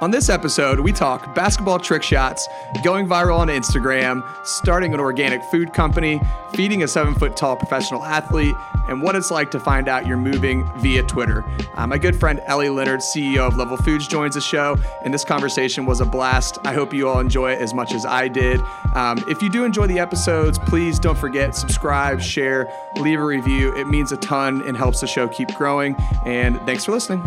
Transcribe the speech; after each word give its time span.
On 0.00 0.10
this 0.10 0.30
episode, 0.30 0.80
we 0.80 0.92
talk 0.92 1.34
basketball 1.34 1.78
trick 1.78 2.02
shots, 2.02 2.48
going 2.82 3.06
viral 3.06 3.36
on 3.36 3.48
Instagram, 3.48 4.24
starting 4.46 4.94
an 4.94 5.00
organic 5.00 5.44
food 5.44 5.74
company, 5.74 6.18
feeding 6.54 6.82
a 6.82 6.88
seven 6.88 7.14
foot 7.14 7.36
tall 7.36 7.54
professional 7.54 8.02
athlete, 8.02 8.54
and 8.88 9.02
what 9.02 9.14
it's 9.14 9.30
like 9.30 9.50
to 9.50 9.60
find 9.60 9.88
out 9.88 10.06
you're 10.06 10.16
moving 10.16 10.66
via 10.78 11.02
Twitter. 11.02 11.44
Uh, 11.74 11.86
my 11.86 11.98
good 11.98 12.18
friend 12.18 12.40
Ellie 12.46 12.70
Leonard, 12.70 13.00
CEO 13.00 13.40
of 13.46 13.58
Level 13.58 13.76
Foods, 13.76 14.08
joins 14.08 14.36
the 14.36 14.40
show, 14.40 14.78
and 15.04 15.12
this 15.12 15.22
conversation 15.22 15.84
was 15.84 16.00
a 16.00 16.06
blast. 16.06 16.56
I 16.64 16.72
hope 16.72 16.94
you 16.94 17.06
all 17.06 17.20
enjoy 17.20 17.52
it 17.52 17.60
as 17.60 17.74
much 17.74 17.92
as 17.92 18.06
I 18.06 18.26
did. 18.26 18.58
Um, 18.94 19.22
if 19.28 19.42
you 19.42 19.50
do 19.50 19.64
enjoy 19.64 19.86
the 19.86 19.98
episodes, 19.98 20.58
please 20.58 20.98
don't 20.98 21.18
forget 21.18 21.54
subscribe, 21.54 22.22
share, 22.22 22.72
leave 22.96 23.20
a 23.20 23.24
review. 23.24 23.76
It 23.76 23.86
means 23.86 24.12
a 24.12 24.16
ton 24.16 24.62
and 24.62 24.78
helps 24.78 25.02
the 25.02 25.06
show 25.06 25.28
keep 25.28 25.48
growing. 25.56 25.94
And 26.24 26.56
thanks 26.62 26.86
for 26.86 26.92
listening. 26.92 27.22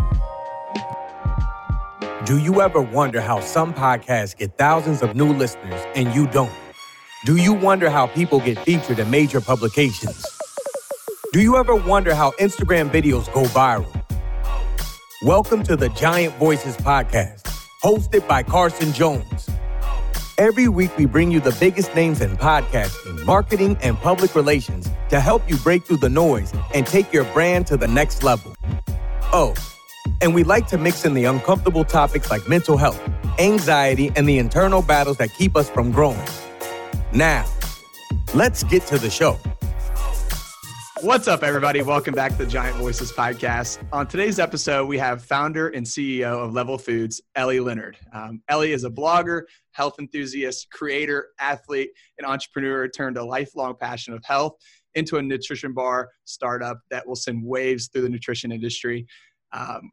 Do 2.26 2.38
you 2.38 2.62
ever 2.62 2.80
wonder 2.80 3.20
how 3.20 3.40
some 3.40 3.74
podcasts 3.74 4.34
get 4.34 4.56
thousands 4.56 5.02
of 5.02 5.14
new 5.14 5.30
listeners 5.30 5.84
and 5.94 6.14
you 6.14 6.26
don't? 6.26 6.50
Do 7.26 7.36
you 7.36 7.52
wonder 7.52 7.90
how 7.90 8.06
people 8.06 8.40
get 8.40 8.58
featured 8.60 8.98
in 8.98 9.10
major 9.10 9.42
publications? 9.42 10.24
Do 11.34 11.42
you 11.42 11.58
ever 11.58 11.76
wonder 11.76 12.14
how 12.14 12.30
Instagram 12.40 12.88
videos 12.88 13.30
go 13.34 13.42
viral? 13.42 13.92
Welcome 15.22 15.64
to 15.64 15.76
the 15.76 15.90
Giant 15.90 16.34
Voices 16.36 16.78
podcast, 16.78 17.42
hosted 17.82 18.26
by 18.26 18.42
Carson 18.42 18.94
Jones. 18.94 19.50
Every 20.38 20.68
week, 20.68 20.96
we 20.96 21.04
bring 21.04 21.30
you 21.30 21.40
the 21.40 21.54
biggest 21.60 21.94
names 21.94 22.22
in 22.22 22.38
podcasting, 22.38 23.22
marketing, 23.26 23.76
and 23.82 23.98
public 23.98 24.34
relations 24.34 24.88
to 25.10 25.20
help 25.20 25.46
you 25.46 25.58
break 25.58 25.84
through 25.84 25.98
the 25.98 26.08
noise 26.08 26.54
and 26.74 26.86
take 26.86 27.12
your 27.12 27.24
brand 27.34 27.66
to 27.66 27.76
the 27.76 27.86
next 27.86 28.22
level. 28.22 28.56
Oh, 29.30 29.54
and 30.20 30.34
we 30.34 30.44
like 30.44 30.66
to 30.68 30.78
mix 30.78 31.04
in 31.04 31.14
the 31.14 31.24
uncomfortable 31.24 31.84
topics 31.84 32.30
like 32.30 32.48
mental 32.48 32.76
health, 32.76 33.00
anxiety, 33.38 34.12
and 34.16 34.28
the 34.28 34.38
internal 34.38 34.82
battles 34.82 35.16
that 35.18 35.32
keep 35.34 35.56
us 35.56 35.68
from 35.68 35.90
growing. 35.90 36.26
Now, 37.12 37.44
let's 38.34 38.62
get 38.64 38.86
to 38.86 38.98
the 38.98 39.10
show. 39.10 39.38
What's 41.00 41.28
up, 41.28 41.42
everybody? 41.42 41.82
Welcome 41.82 42.14
back 42.14 42.32
to 42.32 42.38
the 42.38 42.46
Giant 42.46 42.76
Voices 42.76 43.12
podcast. 43.12 43.86
On 43.92 44.06
today's 44.06 44.38
episode, 44.38 44.86
we 44.86 44.96
have 44.96 45.22
founder 45.22 45.68
and 45.68 45.84
CEO 45.84 46.42
of 46.42 46.54
Level 46.54 46.78
Foods, 46.78 47.20
Ellie 47.34 47.60
Leonard. 47.60 47.98
Um, 48.14 48.40
Ellie 48.48 48.72
is 48.72 48.84
a 48.84 48.90
blogger, 48.90 49.42
health 49.72 49.96
enthusiast, 49.98 50.70
creator, 50.70 51.28
athlete, 51.38 51.90
and 52.16 52.26
entrepreneur 52.26 52.88
turned 52.88 53.18
a 53.18 53.24
lifelong 53.24 53.74
passion 53.78 54.14
of 54.14 54.24
health 54.24 54.54
into 54.94 55.18
a 55.18 55.22
nutrition 55.22 55.74
bar 55.74 56.08
startup 56.24 56.78
that 56.90 57.06
will 57.06 57.16
send 57.16 57.44
waves 57.44 57.88
through 57.88 58.02
the 58.02 58.08
nutrition 58.08 58.50
industry. 58.50 59.06
Um, 59.52 59.90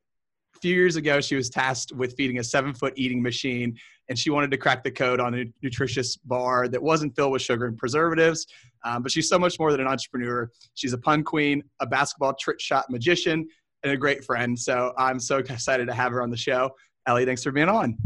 few 0.61 0.75
years 0.75 0.95
ago, 0.95 1.19
she 1.19 1.35
was 1.35 1.49
tasked 1.49 1.91
with 1.91 2.15
feeding 2.15 2.39
a 2.39 2.43
seven 2.43 2.73
foot 2.73 2.93
eating 2.95 3.21
machine, 3.21 3.75
and 4.09 4.17
she 4.17 4.29
wanted 4.29 4.51
to 4.51 4.57
crack 4.57 4.83
the 4.83 4.91
code 4.91 5.19
on 5.19 5.33
a 5.33 5.45
nutritious 5.61 6.15
bar 6.17 6.67
that 6.67 6.81
wasn't 6.81 7.15
filled 7.15 7.31
with 7.31 7.41
sugar 7.41 7.65
and 7.65 7.77
preservatives. 7.77 8.45
Um, 8.83 9.03
but 9.03 9.11
she's 9.11 9.27
so 9.27 9.39
much 9.39 9.59
more 9.59 9.71
than 9.71 9.81
an 9.81 9.87
entrepreneur. 9.87 10.49
She's 10.75 10.93
a 10.93 10.97
pun 10.97 11.23
queen, 11.23 11.63
a 11.79 11.87
basketball 11.87 12.33
trick 12.35 12.59
shot 12.59 12.89
magician, 12.89 13.47
and 13.83 13.91
a 13.91 13.97
great 13.97 14.23
friend. 14.23 14.57
So 14.57 14.93
I'm 14.97 15.19
so 15.19 15.37
excited 15.39 15.87
to 15.87 15.93
have 15.93 16.11
her 16.11 16.21
on 16.21 16.29
the 16.29 16.37
show. 16.37 16.71
Ellie, 17.07 17.25
thanks 17.25 17.43
for 17.43 17.51
being 17.51 17.69
on. 17.69 17.97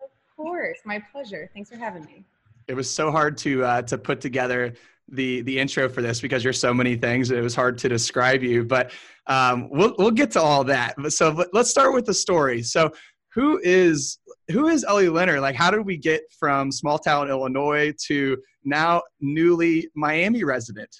Of 0.00 0.10
course, 0.36 0.78
my 0.84 1.02
pleasure. 1.12 1.50
Thanks 1.52 1.70
for 1.70 1.76
having 1.76 2.04
me. 2.04 2.24
It 2.68 2.74
was 2.74 2.88
so 2.88 3.10
hard 3.10 3.36
to 3.38 3.64
uh, 3.64 3.82
to 3.82 3.98
put 3.98 4.20
together 4.20 4.74
the 5.08 5.42
the 5.42 5.58
intro 5.58 5.88
for 5.88 6.02
this 6.02 6.20
because 6.20 6.42
you're 6.42 6.52
so 6.52 6.72
many 6.72 6.96
things. 6.96 7.30
It 7.30 7.40
was 7.40 7.54
hard 7.54 7.78
to 7.78 7.88
describe 7.88 8.42
you, 8.42 8.64
but 8.64 8.92
um, 9.26 9.68
we'll 9.70 9.94
we'll 9.98 10.10
get 10.10 10.30
to 10.32 10.40
all 10.40 10.64
that. 10.64 10.94
So 11.12 11.44
let's 11.52 11.70
start 11.70 11.94
with 11.94 12.06
the 12.06 12.14
story. 12.14 12.62
So 12.62 12.90
who 13.34 13.60
is 13.62 14.18
who 14.50 14.68
is 14.68 14.84
Ellie 14.84 15.08
Leonard? 15.08 15.40
Like, 15.40 15.56
how 15.56 15.70
did 15.70 15.84
we 15.84 15.96
get 15.96 16.22
from 16.38 16.70
small 16.72 16.98
town 16.98 17.28
Illinois 17.28 17.92
to 18.06 18.38
now 18.64 19.02
newly 19.20 19.88
Miami 19.94 20.44
resident? 20.44 20.94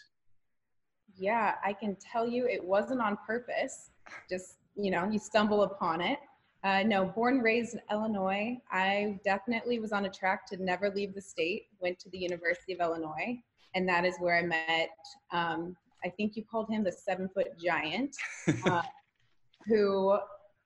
Yeah, 1.17 1.55
I 1.65 1.73
can 1.73 1.97
tell 1.97 2.27
you 2.29 2.47
it 2.47 2.63
wasn't 2.63 3.01
on 3.01 3.17
purpose. 3.27 3.91
Just 4.29 4.57
you 4.77 4.91
know, 4.91 5.09
you 5.09 5.19
stumble 5.19 5.63
upon 5.63 6.01
it. 6.01 6.19
Uh, 6.63 6.83
no, 6.83 7.05
born 7.05 7.41
raised 7.41 7.75
in 7.75 7.81
Illinois. 7.91 8.57
I 8.73 9.21
definitely 9.23 9.79
was 9.79 9.93
on 9.93 10.07
a 10.07 10.11
track 10.11 10.47
to 10.47 10.57
never 10.63 10.91
leave 10.91 11.15
the 11.15 11.21
state. 11.21 11.67
Went 11.79 11.99
to 12.01 12.11
the 12.11 12.19
University 12.19 12.73
of 12.73 12.81
Illinois 12.81 13.39
and 13.75 13.89
that 13.89 14.05
is 14.05 14.17
where 14.19 14.37
I 14.37 14.43
met. 14.43 14.91
Um, 15.33 15.77
I 16.05 16.11
think 16.11 16.37
you 16.37 16.45
called 16.45 16.69
him 16.69 16.85
the 16.85 16.93
seven 16.93 17.29
foot 17.29 17.59
giant, 17.59 18.15
uh, 18.67 18.83
who 19.67 20.19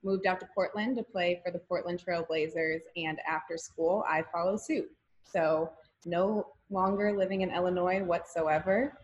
moved 0.03 0.25
out 0.25 0.39
to 0.39 0.47
Portland 0.53 0.97
to 0.97 1.03
play 1.03 1.41
for 1.43 1.51
the 1.51 1.59
Portland 1.59 2.01
Trailblazers. 2.05 2.81
And 2.95 3.17
after 3.27 3.57
school, 3.57 4.03
I 4.07 4.23
followed 4.33 4.61
suit. 4.61 4.89
So 5.23 5.71
no 6.05 6.47
longer 6.69 7.15
living 7.17 7.41
in 7.41 7.51
Illinois 7.51 8.03
whatsoever, 8.03 8.97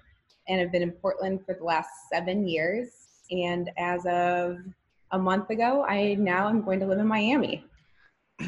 and 0.48 0.60
have 0.60 0.72
been 0.72 0.84
in 0.84 0.92
Portland 0.92 1.40
for 1.46 1.56
the 1.56 1.64
last 1.64 1.90
seven 2.12 2.48
years. 2.48 2.90
And 3.32 3.72
as 3.78 4.06
of 4.06 4.58
a 5.12 5.18
month 5.18 5.50
ago, 5.50 5.84
I 5.88 6.16
now 6.16 6.48
am 6.48 6.62
going 6.62 6.80
to 6.82 6.86
live 6.86 7.00
in 7.00 7.08
Miami. 7.08 7.66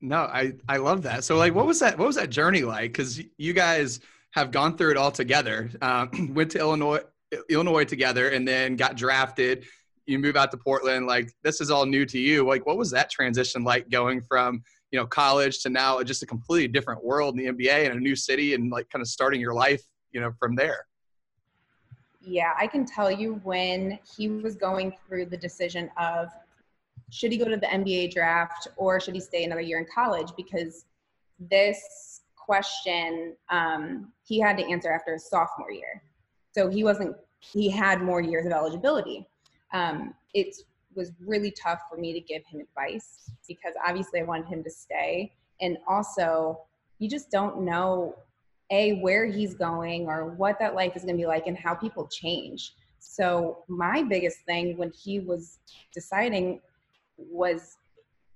No, 0.00 0.18
I 0.18 0.52
I 0.68 0.76
love 0.76 1.02
that. 1.02 1.24
So 1.24 1.36
like, 1.36 1.56
what 1.56 1.66
was 1.66 1.80
that? 1.80 1.98
What 1.98 2.06
was 2.06 2.14
that 2.14 2.30
journey 2.30 2.62
like? 2.62 2.92
Because 2.92 3.20
you 3.36 3.52
guys 3.52 3.98
have 4.38 4.50
gone 4.50 4.76
through 4.76 4.92
it 4.92 4.96
all 4.96 5.10
together. 5.10 5.70
Uh, 5.80 6.06
went 6.30 6.50
to 6.52 6.58
Illinois, 6.58 7.00
Illinois 7.50 7.84
together, 7.84 8.30
and 8.30 8.46
then 8.46 8.76
got 8.76 8.96
drafted. 8.96 9.64
You 10.06 10.18
move 10.18 10.36
out 10.36 10.50
to 10.52 10.56
Portland. 10.56 11.06
Like 11.06 11.32
this 11.42 11.60
is 11.60 11.70
all 11.70 11.84
new 11.84 12.06
to 12.06 12.18
you. 12.18 12.46
Like 12.46 12.66
what 12.66 12.78
was 12.78 12.90
that 12.92 13.10
transition 13.10 13.64
like 13.64 13.90
going 13.90 14.22
from 14.22 14.62
you 14.90 14.98
know 14.98 15.06
college 15.06 15.60
to 15.62 15.68
now 15.68 16.02
just 16.02 16.22
a 16.22 16.26
completely 16.26 16.68
different 16.68 17.04
world 17.04 17.38
in 17.38 17.44
the 17.44 17.52
NBA 17.52 17.90
and 17.90 17.98
a 17.98 18.00
new 18.00 18.16
city 18.16 18.54
and 18.54 18.70
like 18.70 18.88
kind 18.88 19.02
of 19.02 19.08
starting 19.08 19.40
your 19.40 19.52
life 19.52 19.82
you 20.12 20.20
know 20.20 20.32
from 20.38 20.54
there. 20.54 20.86
Yeah, 22.20 22.52
I 22.58 22.66
can 22.66 22.84
tell 22.84 23.10
you 23.10 23.40
when 23.44 23.98
he 24.16 24.28
was 24.28 24.56
going 24.56 24.94
through 25.06 25.26
the 25.26 25.36
decision 25.36 25.90
of 25.96 26.28
should 27.10 27.32
he 27.32 27.38
go 27.38 27.46
to 27.46 27.56
the 27.56 27.66
NBA 27.66 28.12
draft 28.12 28.68
or 28.76 29.00
should 29.00 29.14
he 29.14 29.20
stay 29.20 29.44
another 29.44 29.62
year 29.62 29.78
in 29.78 29.86
college 29.92 30.28
because 30.36 30.84
this 31.38 32.17
question 32.48 33.36
um, 33.50 34.12
he 34.24 34.40
had 34.40 34.56
to 34.56 34.64
answer 34.64 34.90
after 34.90 35.12
his 35.12 35.28
sophomore 35.28 35.70
year. 35.70 36.02
So 36.52 36.68
he 36.68 36.82
wasn't, 36.82 37.16
he 37.40 37.68
had 37.68 38.00
more 38.02 38.20
years 38.20 38.46
of 38.46 38.52
eligibility. 38.52 39.26
Um, 39.72 40.14
it 40.34 40.56
was 40.94 41.12
really 41.20 41.50
tough 41.50 41.80
for 41.90 41.98
me 41.98 42.12
to 42.12 42.20
give 42.20 42.42
him 42.46 42.60
advice 42.60 43.30
because 43.46 43.74
obviously 43.86 44.20
I 44.20 44.24
wanted 44.24 44.46
him 44.46 44.64
to 44.64 44.70
stay. 44.70 45.32
And 45.60 45.76
also, 45.86 46.60
you 46.98 47.08
just 47.08 47.30
don't 47.30 47.62
know 47.62 48.16
a 48.70 48.98
where 49.00 49.26
he's 49.26 49.54
going 49.54 50.06
or 50.06 50.30
what 50.34 50.58
that 50.58 50.74
life 50.74 50.96
is 50.96 51.02
going 51.02 51.16
to 51.16 51.20
be 51.20 51.26
like 51.26 51.46
and 51.46 51.56
how 51.56 51.74
people 51.74 52.06
change 52.08 52.72
so 52.98 53.64
my 53.68 54.02
biggest 54.02 54.40
thing 54.40 54.76
when 54.76 54.92
he 54.92 55.20
was 55.20 55.58
deciding 55.92 56.60
was 57.16 57.78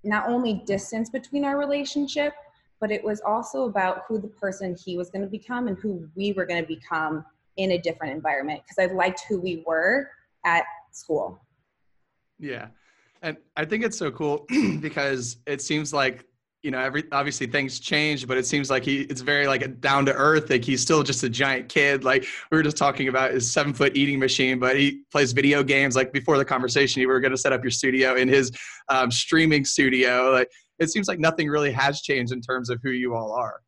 not 0.04 0.28
only 0.28 0.62
distance 0.66 1.10
between 1.10 1.44
our 1.44 1.58
relationship 1.58 2.32
but 2.82 2.90
it 2.90 3.02
was 3.02 3.20
also 3.24 3.66
about 3.66 4.02
who 4.08 4.18
the 4.18 4.26
person 4.26 4.76
he 4.84 4.96
was 4.96 5.08
going 5.08 5.22
to 5.22 5.28
become 5.28 5.68
and 5.68 5.78
who 5.78 6.06
we 6.16 6.32
were 6.32 6.44
going 6.44 6.60
to 6.60 6.66
become 6.66 7.24
in 7.56 7.70
a 7.70 7.78
different 7.78 8.12
environment 8.12 8.60
because 8.64 8.90
I 8.90 8.92
liked 8.92 9.22
who 9.28 9.40
we 9.40 9.62
were 9.64 10.10
at 10.44 10.64
school. 10.90 11.40
Yeah. 12.40 12.66
And 13.22 13.36
I 13.56 13.66
think 13.66 13.84
it's 13.84 13.96
so 13.96 14.10
cool 14.10 14.46
because 14.80 15.36
it 15.46 15.62
seems 15.62 15.92
like, 15.92 16.26
you 16.64 16.72
know, 16.72 16.80
every 16.80 17.04
obviously 17.12 17.46
things 17.46 17.78
change, 17.78 18.26
but 18.26 18.36
it 18.36 18.46
seems 18.46 18.68
like 18.68 18.84
he 18.84 19.02
it's 19.02 19.20
very 19.20 19.46
like 19.46 19.62
a 19.62 19.68
down 19.68 20.04
to 20.06 20.12
earth. 20.14 20.50
Like 20.50 20.64
he's 20.64 20.80
still 20.80 21.04
just 21.04 21.22
a 21.22 21.28
giant 21.28 21.68
kid. 21.68 22.02
Like 22.02 22.24
we 22.50 22.56
were 22.56 22.62
just 22.64 22.76
talking 22.76 23.06
about 23.06 23.32
his 23.32 23.50
seven 23.50 23.72
foot 23.72 23.96
eating 23.96 24.18
machine, 24.18 24.58
but 24.58 24.76
he 24.76 25.02
plays 25.12 25.32
video 25.32 25.62
games. 25.62 25.94
Like 25.94 26.12
before 26.12 26.36
the 26.36 26.44
conversation, 26.44 27.00
you 27.00 27.06
were 27.06 27.20
going 27.20 27.32
to 27.32 27.38
set 27.38 27.52
up 27.52 27.62
your 27.62 27.70
studio 27.70 28.16
in 28.16 28.28
his 28.28 28.50
um, 28.88 29.10
streaming 29.12 29.64
studio. 29.64 30.32
Like 30.32 30.48
it 30.82 30.90
seems 30.90 31.08
like 31.08 31.18
nothing 31.18 31.48
really 31.48 31.72
has 31.72 32.00
changed 32.00 32.32
in 32.32 32.40
terms 32.40 32.70
of 32.70 32.80
who 32.82 32.90
you 32.90 33.14
all 33.14 33.32
are. 33.32 33.60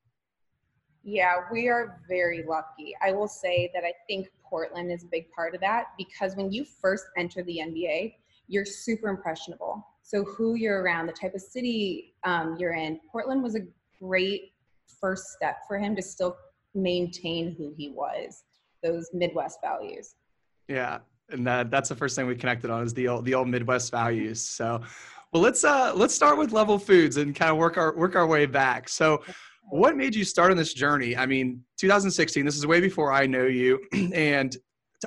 Yeah, 1.03 1.35
we 1.53 1.69
are 1.69 2.01
very 2.09 2.45
lucky. 2.49 2.95
I 3.03 3.13
will 3.13 3.29
say 3.29 3.71
that 3.75 3.85
I 3.85 3.93
think 4.09 4.29
Portland 4.43 4.91
is 4.91 5.05
a 5.05 5.07
big 5.07 5.31
part 5.33 5.55
of 5.55 5.61
that 5.61 5.89
because 5.99 6.35
when 6.35 6.51
you 6.51 6.65
first 6.65 7.05
enter 7.17 7.43
the 7.43 7.59
NBA, 7.59 8.15
you're 8.49 8.65
super 8.65 9.09
impressionable. 9.09 9.87
So, 10.03 10.25
who 10.25 10.55
you're 10.55 10.83
around, 10.83 11.07
the 11.07 11.13
type 11.13 11.35
of 11.35 11.41
city 11.41 12.15
um, 12.25 12.57
you're 12.59 12.75
in, 12.75 13.01
Portland 13.11 13.43
was 13.43 13.55
a 13.55 13.61
great 13.99 14.53
first 15.01 15.29
step 15.29 15.59
for 15.67 15.79
him 15.79 15.97
to 15.97 16.03
still 16.03 16.37
maintain 16.75 17.55
who 17.57 17.73
he 17.77 17.91
was, 17.91 18.45
those 18.83 19.09
Midwest 19.13 19.59
values. 19.63 20.15
Yeah, 20.69 20.99
and 21.31 21.47
that, 21.47 21.71
that's 21.71 21.89
the 21.89 21.95
first 21.95 22.17
thing 22.17 22.27
we 22.27 22.37
connected 22.37 22.71
on 22.71 22.83
is 22.83 22.93
the 22.93 23.09
old, 23.09 23.25
the 23.25 23.35
old 23.35 23.49
Midwest 23.49 23.91
values. 23.91 24.41
So, 24.43 24.83
well, 25.35 25.43
let's 25.43 25.65
uh, 25.65 25.93
let's 25.97 26.15
start 26.15 26.39
with 26.39 26.53
Level 26.53 26.79
Foods 26.79 27.17
and 27.17 27.35
kind 27.35 27.51
of 27.51 27.57
work 27.57 27.77
our 27.77 27.97
work 27.97 28.15
our 28.15 28.25
way 28.27 28.47
back. 28.47 28.89
So, 28.89 29.21
what 29.69 29.97
made 29.97 30.15
you 30.15 30.23
start 30.23 30.53
on 30.53 30.57
this 30.57 30.73
journey? 30.73 31.17
I 31.17 31.27
mean, 31.27 31.61
2016. 31.79 32.45
This 32.45 32.57
is 32.57 32.65
way 32.69 32.81
before 32.81 33.13
I 33.13 33.27
know 33.27 33.47
you, 33.47 33.81
and 34.15 34.57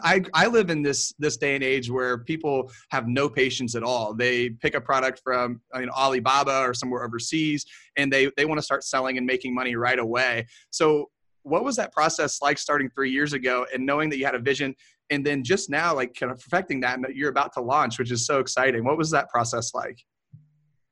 I, 0.03 0.21
I 0.33 0.47
live 0.47 0.69
in 0.69 0.81
this 0.81 1.13
this 1.17 1.37
day 1.37 1.55
and 1.55 1.63
age 1.63 1.89
where 1.89 2.17
people 2.17 2.69
have 2.89 3.07
no 3.07 3.29
patience 3.29 3.73
at 3.73 3.83
all. 3.83 4.13
They 4.13 4.49
pick 4.49 4.75
a 4.75 4.81
product 4.81 5.21
from 5.23 5.61
I 5.73 5.79
mean, 5.79 5.89
Alibaba 5.89 6.59
or 6.59 6.73
somewhere 6.73 7.05
overseas, 7.05 7.65
and 7.95 8.11
they 8.11 8.29
they 8.35 8.43
want 8.43 8.57
to 8.57 8.63
start 8.63 8.83
selling 8.83 9.17
and 9.17 9.25
making 9.25 9.55
money 9.55 9.77
right 9.77 9.97
away. 9.97 10.45
So, 10.71 11.09
what 11.43 11.63
was 11.63 11.77
that 11.77 11.93
process 11.93 12.41
like 12.41 12.57
starting 12.57 12.89
three 12.89 13.11
years 13.11 13.31
ago, 13.31 13.65
and 13.73 13.85
knowing 13.85 14.09
that 14.09 14.17
you 14.17 14.25
had 14.25 14.35
a 14.35 14.39
vision, 14.39 14.75
and 15.09 15.25
then 15.25 15.41
just 15.41 15.69
now 15.69 15.95
like 15.95 16.15
kind 16.15 16.33
of 16.33 16.41
perfecting 16.41 16.81
that, 16.81 16.95
and 16.95 17.05
that 17.05 17.15
you're 17.15 17.29
about 17.29 17.53
to 17.53 17.61
launch, 17.61 17.97
which 17.97 18.11
is 18.11 18.25
so 18.25 18.41
exciting. 18.41 18.83
What 18.83 18.97
was 18.97 19.09
that 19.11 19.29
process 19.29 19.73
like? 19.73 19.97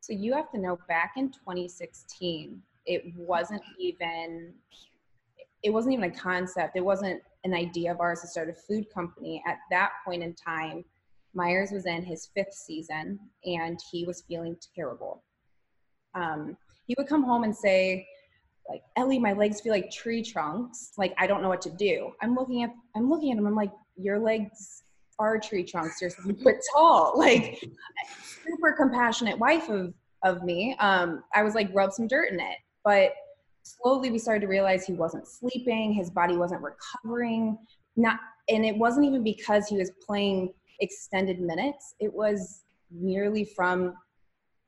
So 0.06 0.14
you 0.14 0.34
have 0.36 0.52
to 0.52 0.60
know 0.60 0.78
back 0.88 1.14
in 1.18 1.32
2016, 1.32 2.62
it 2.86 3.02
wasn't 3.18 3.64
even 3.80 4.54
it 5.64 5.72
wasn't 5.72 5.94
even 5.94 6.12
a 6.12 6.14
concept. 6.14 6.78
It 6.78 6.86
wasn't 6.86 7.24
an 7.44 7.56
idea 7.56 7.92
of 7.92 8.00
ours 8.00 8.22
to 8.22 8.28
start 8.28 8.52
a 8.52 8.54
food 8.54 8.86
company. 8.94 9.42
At 9.48 9.58
that 9.72 9.94
point 10.06 10.22
in 10.22 10.36
time, 10.36 10.86
Meyers 11.34 11.72
was 11.72 11.88
in 11.88 12.04
his 12.04 12.30
fifth 12.36 12.54
season 12.54 13.20
and 13.46 13.80
he 13.92 14.06
was 14.06 14.22
feeling 14.28 14.56
terrible. 14.76 15.24
Um, 16.14 16.56
he 16.86 16.94
would 17.00 17.08
come 17.08 17.24
home 17.24 17.44
and 17.44 17.56
say, 17.56 18.08
like, 18.70 18.84
Ellie, 18.98 19.18
my 19.18 19.34
legs 19.34 19.60
feel 19.60 19.74
like 19.74 19.90
tree 19.90 20.22
trunks. 20.22 20.92
Like, 21.00 21.16
I 21.18 21.26
don't 21.26 21.42
know 21.42 21.50
what 21.50 21.64
to 21.64 21.72
do. 21.72 22.12
I'm 22.22 22.36
looking 22.36 22.62
at, 22.62 22.72
I'm 22.96 23.10
looking 23.10 23.32
at 23.32 23.40
him. 23.40 23.48
I'm 23.48 23.56
like, 23.56 23.74
your 23.98 24.20
legs 24.20 24.84
tree 25.42 25.64
trunks. 25.64 26.02
You're 26.02 26.10
seven 26.10 26.36
foot 26.36 26.58
tall. 26.74 27.14
Like, 27.18 27.64
super 28.44 28.74
compassionate 28.74 29.38
wife 29.38 29.70
of, 29.70 29.94
of 30.24 30.44
me. 30.44 30.76
Um, 30.80 31.24
I 31.34 31.44
was 31.44 31.56
like, 31.56 31.70
rub 31.74 31.92
some 31.92 32.08
dirt 32.08 32.32
in 32.32 32.40
it. 32.40 32.58
But 32.84 33.14
slowly 33.64 34.12
we 34.12 34.20
started 34.20 34.42
to 34.42 34.48
realize 34.48 34.86
he 34.86 34.94
wasn't 34.94 35.28
sleeping, 35.28 35.94
his 35.94 36.10
body 36.10 36.38
wasn't 36.38 36.62
recovering. 36.62 37.58
Not 37.96 38.20
and 38.48 38.64
it 38.66 38.78
wasn't 38.78 39.06
even 39.08 39.24
because 39.24 39.68
he 39.68 39.78
was 39.78 39.92
playing 40.06 40.54
extended 40.80 41.40
minutes. 41.40 41.96
It 42.00 42.14
was 42.14 42.64
merely 42.92 43.44
from 43.44 43.96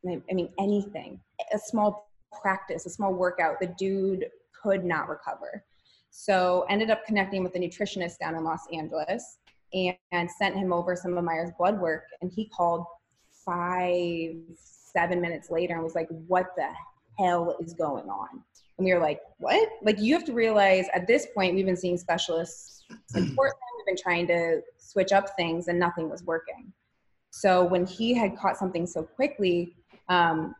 I 0.10 0.34
mean 0.34 0.50
anything. 0.60 1.20
A 1.54 1.60
small 1.60 2.10
practice, 2.42 2.86
a 2.86 2.90
small 2.90 3.14
workout, 3.14 3.60
the 3.60 3.74
dude 3.78 4.26
could 4.64 4.84
not 4.84 5.10
recover. 5.10 5.64
So 6.10 6.66
ended 6.70 6.90
up 6.90 7.06
connecting 7.06 7.44
with 7.44 7.56
a 7.56 7.60
nutritionist 7.60 8.18
down 8.20 8.36
in 8.36 8.44
Los 8.44 8.62
Angeles 8.74 9.38
and, 9.74 9.96
and 10.12 10.30
sent 10.30 10.56
him 10.56 10.72
over 10.74 10.96
some 10.96 11.18
of 11.18 11.24
Meyers 11.24 11.52
blood 11.58 11.80
work 11.80 12.04
and 12.22 12.32
he 12.32 12.46
called 12.46 12.86
five, 13.46 14.36
seven 14.56 15.22
minutes 15.22 15.50
later 15.50 15.76
and 15.76 15.84
was 15.84 15.96
like, 15.96 16.10
what 16.28 16.48
the 16.56 16.70
hell 17.20 17.56
is 17.60 17.74
going 17.74 18.10
on? 18.10 18.44
And 18.78 18.86
we 18.86 18.94
were 18.94 19.00
like, 19.00 19.22
what? 19.38 19.70
Like, 19.82 20.00
you 20.00 20.14
have 20.14 20.26
to 20.26 20.34
realize 20.34 20.86
at 20.94 21.08
this 21.08 21.28
point, 21.34 21.56
we've 21.56 21.66
been 21.66 21.78
seeing 21.78 21.98
specialists 21.98 22.84
in 23.16 23.36
Portland. 23.36 23.62
We've 23.78 23.96
been 23.96 24.02
trying 24.02 24.28
to 24.28 24.62
switch 24.78 25.12
up 25.12 25.36
things 25.36 25.68
and 25.68 25.80
nothing 25.80 26.10
was 26.10 26.24
working. 26.24 26.72
So 27.32 27.64
when 27.64 27.86
he 27.86 28.14
had 28.14 28.38
caught 28.38 28.58
something 28.58 28.86
so 28.86 29.04
quickly, 29.04 29.76
um, 30.10 30.56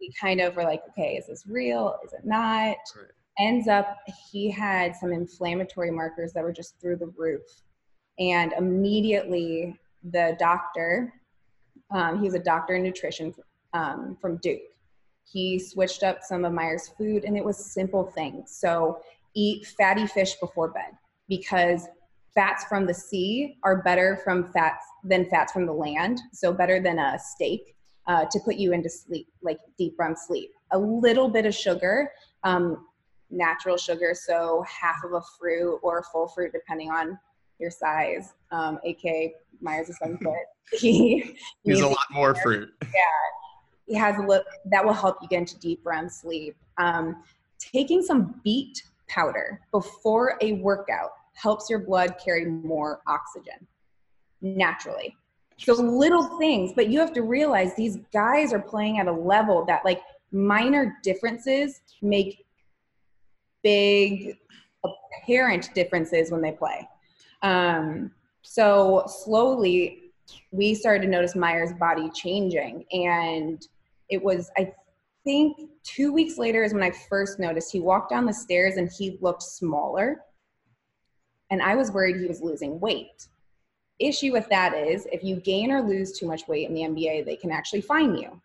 we 0.00 0.12
kind 0.20 0.40
of 0.40 0.56
were 0.56 0.64
like, 0.64 0.82
okay, 0.90 1.16
is 1.16 1.26
this 1.26 1.44
real? 1.46 1.96
Is 2.04 2.12
it 2.12 2.24
not? 2.24 2.76
Right. 2.96 3.06
Ends 3.38 3.68
up, 3.68 3.98
he 4.30 4.50
had 4.50 4.94
some 4.96 5.12
inflammatory 5.12 5.90
markers 5.90 6.32
that 6.32 6.42
were 6.42 6.52
just 6.52 6.80
through 6.80 6.96
the 6.96 7.12
roof. 7.16 7.42
And 8.20 8.52
immediately, 8.52 9.78
the 10.04 10.36
doctor, 10.38 11.12
um, 11.90 12.20
he 12.20 12.26
was 12.26 12.34
a 12.34 12.38
doctor 12.38 12.74
in 12.76 12.82
nutrition 12.82 13.34
um, 13.72 14.16
from 14.20 14.36
Duke 14.36 14.60
he 15.32 15.58
switched 15.58 16.02
up 16.02 16.22
some 16.22 16.44
of 16.44 16.52
Meyers' 16.52 16.88
food, 16.88 17.24
and 17.24 17.36
it 17.36 17.44
was 17.44 17.72
simple 17.72 18.04
things. 18.04 18.50
So 18.50 19.00
eat 19.34 19.66
fatty 19.66 20.06
fish 20.06 20.34
before 20.36 20.68
bed 20.68 20.92
because 21.28 21.86
fats 22.34 22.64
from 22.64 22.86
the 22.86 22.94
sea 22.94 23.56
are 23.62 23.82
better 23.82 24.20
from 24.24 24.52
fats 24.52 24.84
than 25.04 25.28
fats 25.30 25.52
from 25.52 25.66
the 25.66 25.72
land. 25.72 26.20
So 26.32 26.52
better 26.52 26.80
than 26.80 26.98
a 26.98 27.18
steak 27.18 27.76
uh, 28.06 28.24
to 28.30 28.40
put 28.40 28.56
you 28.56 28.72
into 28.72 28.88
sleep, 28.88 29.28
like 29.42 29.58
deep 29.78 29.94
REM 29.98 30.16
sleep. 30.16 30.50
A 30.72 30.78
little 30.78 31.28
bit 31.28 31.46
of 31.46 31.54
sugar, 31.54 32.10
um, 32.42 32.86
natural 33.30 33.76
sugar, 33.76 34.14
so 34.14 34.64
half 34.68 35.04
of 35.04 35.12
a 35.12 35.22
fruit 35.38 35.78
or 35.82 35.98
a 35.98 36.02
full 36.04 36.26
fruit, 36.28 36.52
depending 36.52 36.90
on 36.90 37.18
your 37.60 37.70
size. 37.70 38.34
Um, 38.50 38.78
AK 38.84 39.32
Meyers 39.60 39.88
is 39.88 39.98
seven 39.98 40.18
foot. 40.18 40.34
He 40.78 41.34
needs 41.64 41.80
a 41.80 41.88
lot 41.88 41.98
more 42.12 42.34
fruit. 42.36 42.72
Yeah, 42.82 43.00
he 43.86 43.94
has 43.96 44.16
a 44.18 44.22
look 44.22 44.46
that 44.66 44.84
will 44.84 44.92
help 44.92 45.16
you 45.20 45.26
get 45.26 45.40
into 45.40 45.58
deep 45.58 45.80
REM 45.84 46.08
sleep. 46.08 46.56
Um, 46.78 47.24
taking 47.58 48.02
some 48.02 48.40
beet 48.44 48.82
powder 49.08 49.60
before 49.72 50.38
a 50.40 50.52
workout 50.54 51.10
helps 51.34 51.68
your 51.68 51.80
blood 51.80 52.14
carry 52.24 52.44
more 52.44 53.00
oxygen 53.08 53.66
naturally. 54.40 55.16
So 55.58 55.74
little 55.74 56.38
things, 56.38 56.72
but 56.74 56.88
you 56.88 57.00
have 57.00 57.12
to 57.14 57.22
realize 57.22 57.74
these 57.74 57.98
guys 58.12 58.52
are 58.52 58.60
playing 58.60 58.98
at 58.98 59.08
a 59.08 59.12
level 59.12 59.64
that 59.66 59.84
like 59.84 60.00
minor 60.32 60.96
differences 61.02 61.80
make 62.00 62.46
big 63.62 64.36
apparent 64.84 65.74
differences 65.74 66.30
when 66.30 66.40
they 66.40 66.52
play. 66.52 66.88
Um, 67.42 68.10
so 68.42 69.04
slowly 69.06 70.12
we 70.52 70.74
started 70.74 71.02
to 71.02 71.08
notice 71.08 71.34
Meyers' 71.34 71.72
body 71.72 72.10
changing. 72.10 72.84
And 72.92 73.66
it 74.10 74.22
was 74.22 74.50
i 74.58 74.72
think 75.24 75.56
two 75.84 76.12
weeks 76.12 76.38
later 76.38 76.64
is 76.64 76.72
when 76.72 76.82
i 76.82 76.90
first 76.90 77.38
noticed 77.38 77.70
he 77.70 77.78
walked 77.78 78.10
down 78.10 78.24
the 78.24 78.32
stairs 78.32 78.76
and 78.76 78.90
he 78.98 79.18
looked 79.20 79.42
smaller. 79.42 80.22
And 81.50 81.62
i 81.62 81.74
was 81.74 81.92
worried 81.92 82.16
he 82.16 82.26
was 82.26 82.42
losing 82.42 82.78
weight. 82.80 83.28
Issue 83.98 84.32
with 84.32 84.48
that 84.48 84.74
is 84.74 85.06
if 85.12 85.22
you 85.22 85.36
gain 85.36 85.70
or 85.70 85.82
lose 85.82 86.18
too 86.18 86.26
much 86.26 86.46
weight 86.48 86.68
in 86.68 86.74
the 86.74 86.82
nba 86.82 87.24
they 87.24 87.36
can 87.36 87.50
actually 87.50 87.80
fine 87.80 88.14
you. 88.14 88.40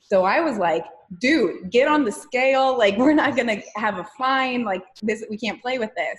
So 0.00 0.24
i 0.24 0.40
was 0.40 0.58
like 0.58 0.84
dude 1.20 1.70
get 1.70 1.88
on 1.88 2.04
the 2.04 2.12
scale. 2.12 2.76
Like 2.76 2.96
we're 2.98 3.14
not 3.14 3.36
gonna 3.36 3.62
have 3.76 3.98
a 3.98 4.04
fine. 4.18 4.64
Like 4.64 4.82
this 5.02 5.24
we 5.30 5.38
can't 5.38 5.62
play 5.62 5.78
with 5.78 5.90
this. 5.96 6.18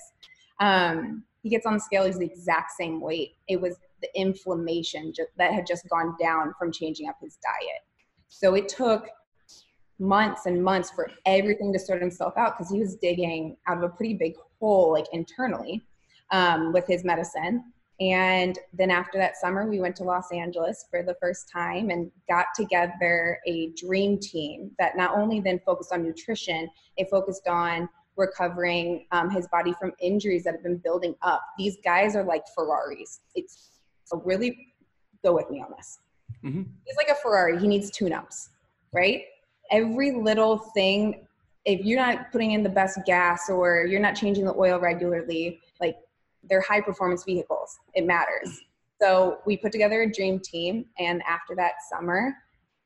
Um, 0.60 1.24
he 1.48 1.56
gets 1.56 1.66
on 1.66 1.74
the 1.74 1.80
scale 1.80 2.06
he's 2.06 2.20
the 2.20 2.26
exact 2.26 2.72
same 2.72 3.00
weight 3.00 3.36
it 3.48 3.60
was 3.60 3.78
the 4.02 4.10
inflammation 4.20 5.14
that 5.38 5.54
had 5.54 5.66
just 5.66 5.88
gone 5.90 6.14
down 6.20 6.54
from 6.60 6.72
changing 6.72 7.08
up 7.08 7.16
his 7.22 7.38
diet 7.42 7.82
so 8.28 8.54
it 8.54 8.68
took 8.68 9.08
months 10.00 10.46
and 10.46 10.64
months 10.64 10.92
for 10.92 11.10
everything 11.26 11.74
to 11.74 11.80
sort 11.80 12.02
himself 12.02 12.34
out 12.38 12.58
because 12.58 12.72
he 12.72 12.80
was 12.80 12.96
digging 12.96 13.58
out 13.68 13.78
of 13.78 13.84
a 13.84 13.90
pretty 13.90 14.14
big 14.14 14.34
hole, 14.60 14.92
like 14.92 15.06
internally, 15.14 15.84
um, 16.32 16.72
with 16.74 16.86
his 16.88 17.04
medicine. 17.04 17.64
And 18.00 18.60
then 18.74 18.92
after 18.92 19.18
that 19.18 19.38
summer, 19.38 19.68
we 19.68 19.80
went 19.80 19.96
to 19.96 20.04
Los 20.04 20.32
Angeles 20.32 20.86
for 20.92 21.02
the 21.02 21.16
first 21.20 21.50
time 21.52 21.90
and 21.90 22.12
got 22.30 22.48
together 22.56 23.40
a 23.48 23.72
dream 23.72 24.20
team 24.20 24.70
that 24.78 24.96
not 24.96 25.18
only 25.18 25.40
then 25.40 25.60
focused 25.66 25.92
on 25.92 26.04
nutrition, 26.04 26.70
it 26.98 27.10
focused 27.10 27.48
on 27.48 27.90
recovering 28.18 29.06
um, 29.12 29.30
his 29.30 29.48
body 29.48 29.74
from 29.80 29.94
injuries 30.02 30.44
that 30.44 30.54
have 30.54 30.64
been 30.64 30.78
building 30.78 31.16
up. 31.22 31.42
These 31.58 31.78
guys 31.84 32.16
are 32.16 32.24
like 32.24 32.44
Ferraris. 32.56 33.22
It's 33.36 33.80
so 34.04 34.22
really 34.26 34.74
go 35.24 35.34
with 35.36 35.50
me 35.50 35.62
on 35.62 35.72
this. 35.78 36.00
Mm-hmm. 36.44 36.64
He's 36.86 36.98
like 36.98 37.10
a 37.10 37.16
Ferrari. 37.16 37.60
He 37.60 37.68
needs 37.68 37.90
tune-ups, 37.92 38.50
right? 38.94 39.24
Every 39.72 40.12
little 40.12 40.58
thing. 40.58 41.26
If 41.66 41.86
you're 41.86 42.00
not 42.00 42.32
putting 42.32 42.52
in 42.52 42.64
the 42.64 42.70
best 42.70 43.00
gas 43.06 43.50
or 43.50 43.86
you're 43.86 44.00
not 44.00 44.16
changing 44.16 44.46
the 44.46 44.56
oil 44.56 44.80
regularly, 44.80 45.60
like 45.82 45.98
they're 46.50 46.62
high 46.62 46.82
performance 46.82 47.24
vehicles. 47.24 47.78
It 47.94 48.06
matters. 48.06 48.62
So 49.02 49.40
we 49.46 49.58
put 49.58 49.72
together 49.72 50.02
a 50.02 50.12
dream 50.12 50.40
team, 50.40 50.86
and 50.98 51.22
after 51.28 51.56
that 51.56 51.74
summer, 51.92 52.34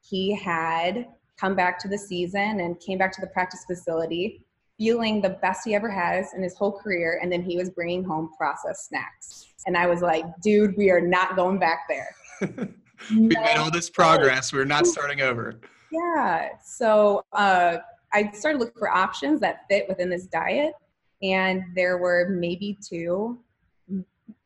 he 0.01 0.35
had 0.35 1.05
come 1.39 1.55
back 1.55 1.79
to 1.79 1.87
the 1.87 1.97
season 1.97 2.59
and 2.59 2.79
came 2.79 2.97
back 2.97 3.11
to 3.13 3.21
the 3.21 3.27
practice 3.27 3.63
facility 3.65 4.45
feeling 4.81 5.21
the 5.21 5.29
best 5.29 5.61
he 5.63 5.75
ever 5.75 5.91
has 5.91 6.33
in 6.33 6.41
his 6.41 6.55
whole 6.55 6.71
career 6.71 7.19
and 7.21 7.31
then 7.31 7.43
he 7.43 7.55
was 7.55 7.69
bringing 7.69 8.03
home 8.03 8.31
processed 8.35 8.87
snacks 8.87 9.53
and 9.67 9.77
i 9.77 9.85
was 9.85 10.01
like 10.01 10.25
dude 10.41 10.75
we 10.75 10.89
are 10.89 11.01
not 11.01 11.35
going 11.35 11.59
back 11.59 11.81
there 11.87 12.15
we 13.09 13.27
made 13.27 13.57
all 13.57 13.71
this 13.71 13.89
progress. 13.89 14.53
We're 14.53 14.65
not 14.65 14.85
starting 14.87 15.21
over. 15.21 15.59
Yeah. 15.91 16.49
So 16.63 17.23
uh, 17.33 17.77
I 18.13 18.31
started 18.31 18.59
looking 18.59 18.77
for 18.77 18.89
options 18.89 19.39
that 19.41 19.61
fit 19.69 19.87
within 19.87 20.09
this 20.09 20.27
diet, 20.27 20.73
and 21.21 21.63
there 21.75 21.97
were 21.97 22.29
maybe 22.29 22.77
two, 22.87 23.39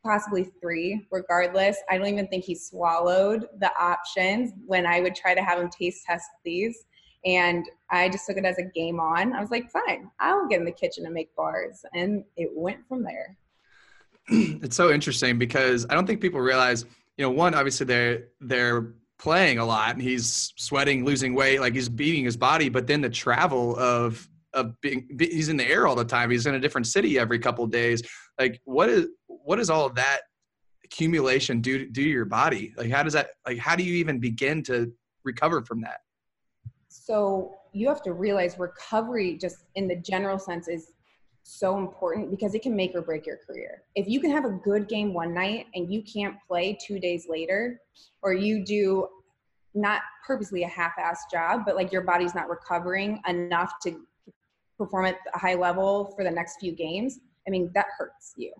possibly 0.03 0.51
three. 0.61 1.05
Regardless, 1.11 1.77
I 1.89 1.97
don't 1.97 2.07
even 2.07 2.27
think 2.27 2.45
he 2.45 2.55
swallowed 2.55 3.47
the 3.59 3.71
options 3.79 4.51
when 4.65 4.85
I 4.85 5.01
would 5.01 5.15
try 5.15 5.33
to 5.35 5.43
have 5.43 5.59
him 5.59 5.69
taste 5.69 6.05
test 6.05 6.29
these. 6.43 6.85
And 7.25 7.65
I 7.89 8.09
just 8.09 8.27
took 8.27 8.37
it 8.37 8.45
as 8.45 8.59
a 8.59 8.63
game 8.63 8.99
on. 8.99 9.33
I 9.33 9.41
was 9.41 9.49
like, 9.49 9.69
fine, 9.71 10.11
I'll 10.19 10.47
get 10.47 10.59
in 10.59 10.65
the 10.65 10.71
kitchen 10.71 11.05
and 11.05 11.13
make 11.13 11.35
bars. 11.35 11.83
And 11.93 12.23
it 12.37 12.49
went 12.53 12.87
from 12.87 13.03
there. 13.03 13.37
it's 14.27 14.75
so 14.75 14.91
interesting 14.91 15.37
because 15.37 15.85
I 15.89 15.95
don't 15.95 16.05
think 16.05 16.21
people 16.21 16.39
realize 16.39 16.85
you 17.17 17.23
know, 17.23 17.29
one 17.29 17.53
obviously 17.53 17.85
they're 17.85 18.27
they're 18.41 18.93
playing 19.17 19.59
a 19.59 19.65
lot 19.65 19.93
and 19.93 20.01
he's 20.01 20.53
sweating, 20.57 21.05
losing 21.05 21.33
weight, 21.33 21.61
like 21.61 21.73
he's 21.73 21.89
beating 21.89 22.25
his 22.25 22.35
body. 22.35 22.69
But 22.69 22.87
then 22.87 23.01
the 23.01 23.09
travel 23.09 23.77
of 23.77 24.27
of 24.53 24.79
being 24.81 25.07
he's 25.19 25.49
in 25.49 25.57
the 25.57 25.67
air 25.67 25.87
all 25.87 25.95
the 25.95 26.05
time. 26.05 26.29
He's 26.29 26.45
in 26.45 26.55
a 26.55 26.59
different 26.59 26.87
city 26.87 27.17
every 27.19 27.39
couple 27.39 27.65
days. 27.67 28.01
Like 28.39 28.59
what 28.65 28.89
is 28.89 29.07
what 29.27 29.59
is 29.59 29.69
all 29.69 29.89
that 29.91 30.21
accumulation 30.83 31.61
do 31.61 31.85
do 31.89 32.03
to 32.03 32.09
your 32.09 32.25
body? 32.25 32.73
Like 32.77 32.91
how 32.91 33.03
does 33.03 33.13
that 33.13 33.29
like 33.45 33.57
how 33.57 33.75
do 33.75 33.83
you 33.83 33.95
even 33.95 34.19
begin 34.19 34.63
to 34.63 34.91
recover 35.23 35.63
from 35.63 35.81
that? 35.81 35.99
So 37.05 37.57
you 37.71 37.87
have 37.87 38.01
to 38.01 38.13
realize 38.13 38.57
recovery 38.57 39.37
just 39.37 39.57
in 39.75 39.87
the 39.87 39.95
general 39.95 40.39
sense 40.39 40.67
is 40.67 40.93
so 41.43 41.77
important 41.77 42.31
because 42.31 42.55
it 42.55 42.63
can 42.63 42.75
make 42.75 42.95
or 42.95 43.03
break 43.03 43.27
your 43.27 43.37
career. 43.45 43.83
If 43.93 44.07
you 44.07 44.19
can 44.19 44.31
have 44.31 44.43
a 44.43 44.49
good 44.49 44.87
game 44.87 45.13
one 45.13 45.31
night 45.31 45.67
and 45.75 45.93
you 45.93 46.01
can't 46.01 46.35
play 46.47 46.75
two 46.83 46.97
days 46.99 47.27
later, 47.29 47.79
or 48.23 48.33
you 48.33 48.65
do 48.65 49.07
not 49.75 50.01
purposely 50.25 50.63
a 50.63 50.67
half-ass 50.67 51.25
job, 51.31 51.61
but 51.63 51.75
like 51.75 51.91
your 51.91 52.01
body's 52.01 52.33
not 52.33 52.49
recovering 52.49 53.21
enough 53.27 53.73
to 53.83 54.01
perform 54.75 55.05
at 55.05 55.17
a 55.35 55.37
high 55.37 55.53
level 55.53 56.11
for 56.15 56.23
the 56.23 56.31
next 56.31 56.57
few 56.59 56.71
games, 56.71 57.19
I 57.47 57.51
mean, 57.51 57.69
that 57.75 57.85
hurts 57.99 58.33
you. 58.35 58.51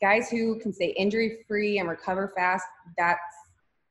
Guys 0.00 0.28
who 0.28 0.58
can 0.58 0.72
stay 0.72 0.88
injury 0.98 1.44
free 1.46 1.78
and 1.78 1.88
recover 1.88 2.32
fast, 2.36 2.66
that's 2.98 3.20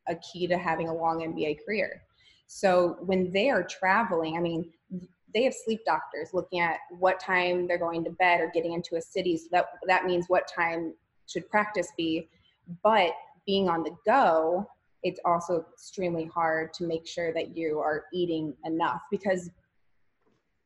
a 0.09 0.15
key 0.15 0.45
to 0.47 0.57
having 0.57 0.89
a 0.89 0.93
long 0.93 1.21
NBA 1.21 1.59
career. 1.65 2.01
So 2.47 2.97
when 3.01 3.31
they 3.31 3.49
are 3.49 3.63
traveling, 3.63 4.37
I 4.37 4.39
mean, 4.39 4.71
they 5.33 5.43
have 5.43 5.53
sleep 5.53 5.81
doctors 5.85 6.29
looking 6.33 6.59
at 6.59 6.77
what 6.99 7.19
time 7.19 7.67
they're 7.67 7.77
going 7.77 8.03
to 8.03 8.11
bed 8.11 8.41
or 8.41 8.51
getting 8.53 8.73
into 8.73 8.95
a 8.95 9.01
city. 9.01 9.37
So 9.37 9.47
that 9.51 9.65
that 9.87 10.05
means 10.05 10.25
what 10.27 10.47
time 10.53 10.93
should 11.27 11.49
practice 11.49 11.91
be. 11.97 12.29
But 12.83 13.11
being 13.45 13.67
on 13.67 13.83
the 13.83 13.95
go, 14.05 14.67
it's 15.01 15.19
also 15.25 15.65
extremely 15.73 16.25
hard 16.25 16.73
to 16.73 16.85
make 16.85 17.07
sure 17.07 17.33
that 17.33 17.57
you 17.57 17.79
are 17.79 18.05
eating 18.13 18.55
enough 18.65 19.01
because 19.11 19.49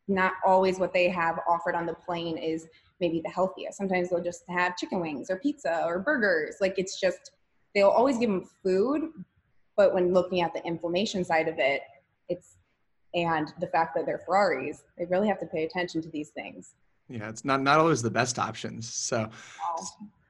not 0.07 0.33
always 0.45 0.79
what 0.79 0.93
they 0.93 1.09
have 1.09 1.39
offered 1.49 1.75
on 1.75 1.85
the 1.85 1.93
plane 1.93 2.37
is 2.37 2.67
maybe 2.99 3.21
the 3.23 3.29
healthiest. 3.29 3.77
Sometimes 3.77 4.09
they'll 4.09 4.23
just 4.23 4.43
have 4.47 4.77
chicken 4.77 5.01
wings 5.01 5.29
or 5.29 5.37
pizza 5.37 5.83
or 5.85 5.99
burgers. 5.99 6.55
Like 6.61 6.75
it's 6.77 6.99
just 6.99 7.31
they'll 7.75 7.89
always 7.89 8.17
give 8.17 8.29
them 8.29 8.47
food, 8.63 9.11
but 9.77 9.93
when 9.93 10.13
looking 10.13 10.41
at 10.41 10.53
the 10.53 10.63
inflammation 10.65 11.23
side 11.23 11.47
of 11.47 11.59
it, 11.59 11.81
it's 12.27 12.57
and 13.13 13.53
the 13.59 13.67
fact 13.67 13.95
that 13.95 14.05
they're 14.05 14.21
Ferraris, 14.25 14.83
they 14.97 15.05
really 15.05 15.27
have 15.27 15.39
to 15.39 15.45
pay 15.45 15.63
attention 15.63 16.01
to 16.01 16.09
these 16.09 16.29
things. 16.29 16.73
Yeah, 17.07 17.29
it's 17.29 17.45
not 17.45 17.61
not 17.61 17.79
always 17.79 18.01
the 18.01 18.11
best 18.11 18.37
options. 18.37 18.93
So, 18.93 19.29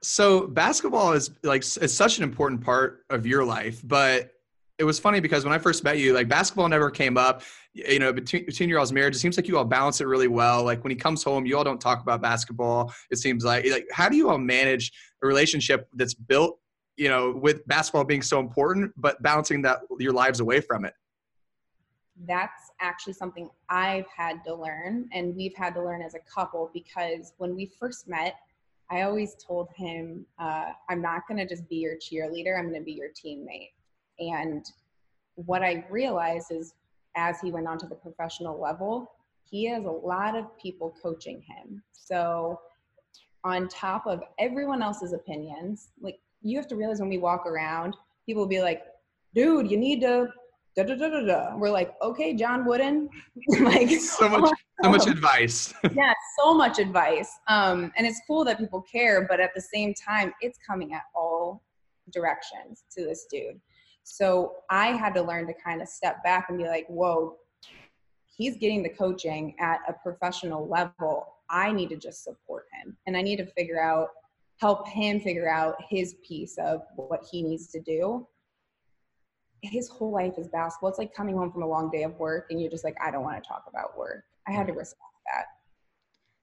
so 0.03 0.47
basketball 0.47 1.13
is 1.13 1.31
like 1.41 1.63
it's 1.81 1.93
such 1.93 2.17
an 2.17 2.23
important 2.23 2.61
part 2.63 3.03
of 3.09 3.25
your 3.25 3.43
life, 3.43 3.81
but 3.83 4.31
it 4.77 4.83
was 4.83 4.99
funny 4.99 5.19
because 5.19 5.43
when 5.43 5.53
I 5.53 5.57
first 5.57 5.83
met 5.83 5.97
you, 5.97 6.13
like 6.13 6.27
basketball 6.27 6.69
never 6.69 6.91
came 6.91 7.17
up. 7.17 7.41
You 7.73 7.99
know, 7.99 8.13
between 8.13 8.45
between 8.45 8.69
your 8.69 8.79
all's 8.79 8.91
marriage, 8.91 9.15
it 9.15 9.19
seems 9.19 9.37
like 9.37 9.47
you 9.47 9.57
all 9.57 9.65
balance 9.65 10.01
it 10.01 10.05
really 10.05 10.27
well. 10.27 10.63
Like 10.63 10.83
when 10.83 10.91
he 10.91 10.95
comes 10.95 11.23
home, 11.23 11.45
you 11.45 11.57
all 11.57 11.63
don't 11.63 11.81
talk 11.81 12.01
about 12.01 12.21
basketball. 12.21 12.93
It 13.09 13.17
seems 13.17 13.43
like 13.43 13.65
like 13.69 13.87
how 13.91 14.07
do 14.07 14.15
you 14.15 14.29
all 14.29 14.37
manage 14.37 14.91
a 15.23 15.27
relationship 15.27 15.87
that's 15.93 16.13
built, 16.13 16.59
you 16.97 17.09
know, 17.09 17.31
with 17.31 17.65
basketball 17.67 18.03
being 18.03 18.21
so 18.21 18.39
important, 18.39 18.91
but 18.97 19.21
balancing 19.21 19.61
that 19.61 19.79
your 19.99 20.13
lives 20.13 20.39
away 20.39 20.59
from 20.61 20.83
it? 20.83 20.93
That's 22.27 22.71
actually 22.81 23.13
something 23.13 23.49
I've 23.69 24.07
had 24.07 24.43
to 24.45 24.55
learn, 24.55 25.07
and 25.13 25.35
we've 25.35 25.55
had 25.55 25.75
to 25.75 25.83
learn 25.83 26.01
as 26.01 26.15
a 26.15 26.19
couple 26.33 26.71
because 26.73 27.33
when 27.37 27.55
we 27.55 27.71
first 27.79 28.07
met, 28.07 28.35
I 28.89 29.03
always 29.03 29.35
told 29.35 29.69
him, 29.75 30.25
uh, 30.39 30.71
I'm 30.89 31.01
not 31.01 31.27
going 31.27 31.37
to 31.37 31.47
just 31.47 31.69
be 31.69 31.75
your 31.75 31.95
cheerleader, 31.95 32.57
I'm 32.57 32.69
going 32.69 32.81
to 32.81 32.85
be 32.85 32.93
your 32.93 33.09
teammate. 33.09 33.71
And 34.19 34.65
what 35.35 35.61
I 35.61 35.85
realized 35.89 36.51
is 36.51 36.73
as 37.15 37.39
he 37.41 37.51
went 37.51 37.67
on 37.67 37.77
to 37.79 37.87
the 37.87 37.95
professional 37.95 38.59
level, 38.59 39.11
he 39.43 39.65
has 39.65 39.85
a 39.85 39.89
lot 39.89 40.35
of 40.35 40.57
people 40.57 40.95
coaching 41.01 41.41
him. 41.41 41.83
So, 41.91 42.59
on 43.43 43.67
top 43.67 44.07
of 44.07 44.23
everyone 44.39 44.81
else's 44.81 45.13
opinions, 45.13 45.89
like 46.01 46.19
you 46.41 46.57
have 46.57 46.67
to 46.67 46.75
realize 46.75 46.99
when 46.99 47.09
we 47.09 47.17
walk 47.17 47.45
around, 47.45 47.95
people 48.25 48.41
will 48.43 48.49
be 48.49 48.61
like, 48.61 48.83
dude, 49.33 49.69
you 49.69 49.77
need 49.77 50.01
to 50.01 50.27
da 50.75 50.83
da 50.83 50.95
da 50.95 51.09
da 51.09 51.21
da. 51.21 51.55
We're 51.55 51.71
like, 51.71 51.93
okay, 52.01 52.33
John 52.35 52.65
Wooden, 52.65 53.09
like 53.61 53.89
so 53.89 54.29
much, 54.29 54.51
so 54.83 54.89
much 54.89 55.07
advice. 55.07 55.73
yeah, 55.95 56.13
so 56.39 56.53
much 56.53 56.77
advice. 56.79 57.31
Um, 57.47 57.91
and 57.97 58.05
it's 58.05 58.21
cool 58.27 58.45
that 58.45 58.59
people 58.59 58.83
care, 58.83 59.25
but 59.27 59.39
at 59.39 59.51
the 59.55 59.61
same 59.61 59.93
time, 59.93 60.33
it's 60.41 60.59
coming 60.65 60.93
at 60.93 61.03
all 61.15 61.63
directions 62.13 62.83
to 62.95 63.03
this 63.03 63.25
dude. 63.29 63.59
So 64.03 64.53
I 64.69 64.87
had 64.87 65.13
to 65.15 65.21
learn 65.21 65.47
to 65.47 65.53
kind 65.53 65.81
of 65.81 65.87
step 65.87 66.23
back 66.23 66.45
and 66.49 66.57
be 66.57 66.65
like, 66.65 66.85
whoa, 66.87 67.35
he's 68.37 68.55
getting 68.57 68.83
the 68.83 68.89
coaching 68.89 69.55
at 69.59 69.79
a 69.89 69.93
professional 69.93 70.67
level. 70.69 71.33
I 71.49 71.71
need 71.71 71.89
to 71.89 71.97
just 71.97 72.23
support 72.23 72.65
him, 72.73 72.97
and 73.07 73.17
I 73.17 73.21
need 73.21 73.37
to 73.37 73.45
figure 73.47 73.81
out, 73.81 74.09
help 74.59 74.87
him 74.87 75.19
figure 75.19 75.49
out 75.49 75.75
his 75.89 76.15
piece 76.27 76.57
of 76.57 76.81
what 76.95 77.25
he 77.31 77.43
needs 77.43 77.67
to 77.67 77.79
do 77.81 78.27
his 79.61 79.87
whole 79.87 80.11
life 80.11 80.33
is 80.37 80.47
basketball. 80.47 80.89
It's 80.89 80.99
like 80.99 81.13
coming 81.13 81.35
home 81.35 81.51
from 81.51 81.63
a 81.63 81.67
long 81.67 81.89
day 81.89 82.03
of 82.03 82.17
work 82.19 82.47
and 82.49 82.61
you're 82.61 82.69
just 82.69 82.83
like, 82.83 82.95
I 83.03 83.11
don't 83.11 83.23
want 83.23 83.41
to 83.41 83.47
talk 83.47 83.65
about 83.67 83.97
work. 83.97 84.23
I 84.47 84.51
had 84.51 84.67
to 84.67 84.73
respect 84.73 85.01
that. 85.33 85.45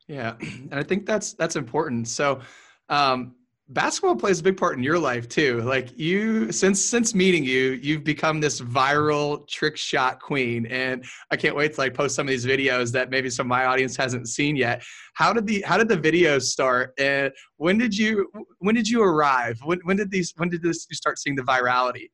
Yeah. 0.06 0.34
And 0.70 0.74
I 0.74 0.82
think 0.82 1.06
that's, 1.06 1.34
that's 1.34 1.56
important. 1.56 2.08
So, 2.08 2.40
um, 2.88 3.34
basketball 3.68 4.16
plays 4.16 4.40
a 4.40 4.42
big 4.42 4.56
part 4.56 4.76
in 4.76 4.82
your 4.82 4.98
life 4.98 5.28
too. 5.28 5.62
Like 5.62 5.98
you, 5.98 6.52
since, 6.52 6.84
since 6.84 7.14
meeting 7.14 7.44
you, 7.44 7.72
you've 7.82 8.04
become 8.04 8.40
this 8.40 8.60
viral 8.60 9.46
trick 9.48 9.76
shot 9.76 10.20
queen. 10.20 10.66
And 10.66 11.04
I 11.30 11.36
can't 11.36 11.56
wait 11.56 11.74
to 11.74 11.80
like 11.80 11.94
post 11.94 12.14
some 12.14 12.26
of 12.26 12.30
these 12.30 12.44
videos 12.44 12.92
that 12.92 13.10
maybe 13.10 13.30
some 13.30 13.46
of 13.46 13.48
my 13.48 13.66
audience 13.66 13.96
hasn't 13.96 14.28
seen 14.28 14.56
yet. 14.56 14.82
How 15.14 15.32
did 15.32 15.46
the, 15.46 15.62
how 15.66 15.78
did 15.78 15.88
the 15.88 15.96
videos 15.96 16.42
start? 16.42 16.92
And 16.98 17.32
when 17.56 17.78
did 17.78 17.96
you, 17.96 18.30
when 18.58 18.74
did 18.74 18.88
you 18.88 19.02
arrive? 19.02 19.58
When, 19.64 19.80
when 19.84 19.96
did 19.96 20.10
these, 20.10 20.32
when 20.36 20.50
did 20.50 20.62
this, 20.62 20.86
you 20.90 20.96
start 20.96 21.18
seeing 21.18 21.36
the 21.36 21.42
virality? 21.42 22.08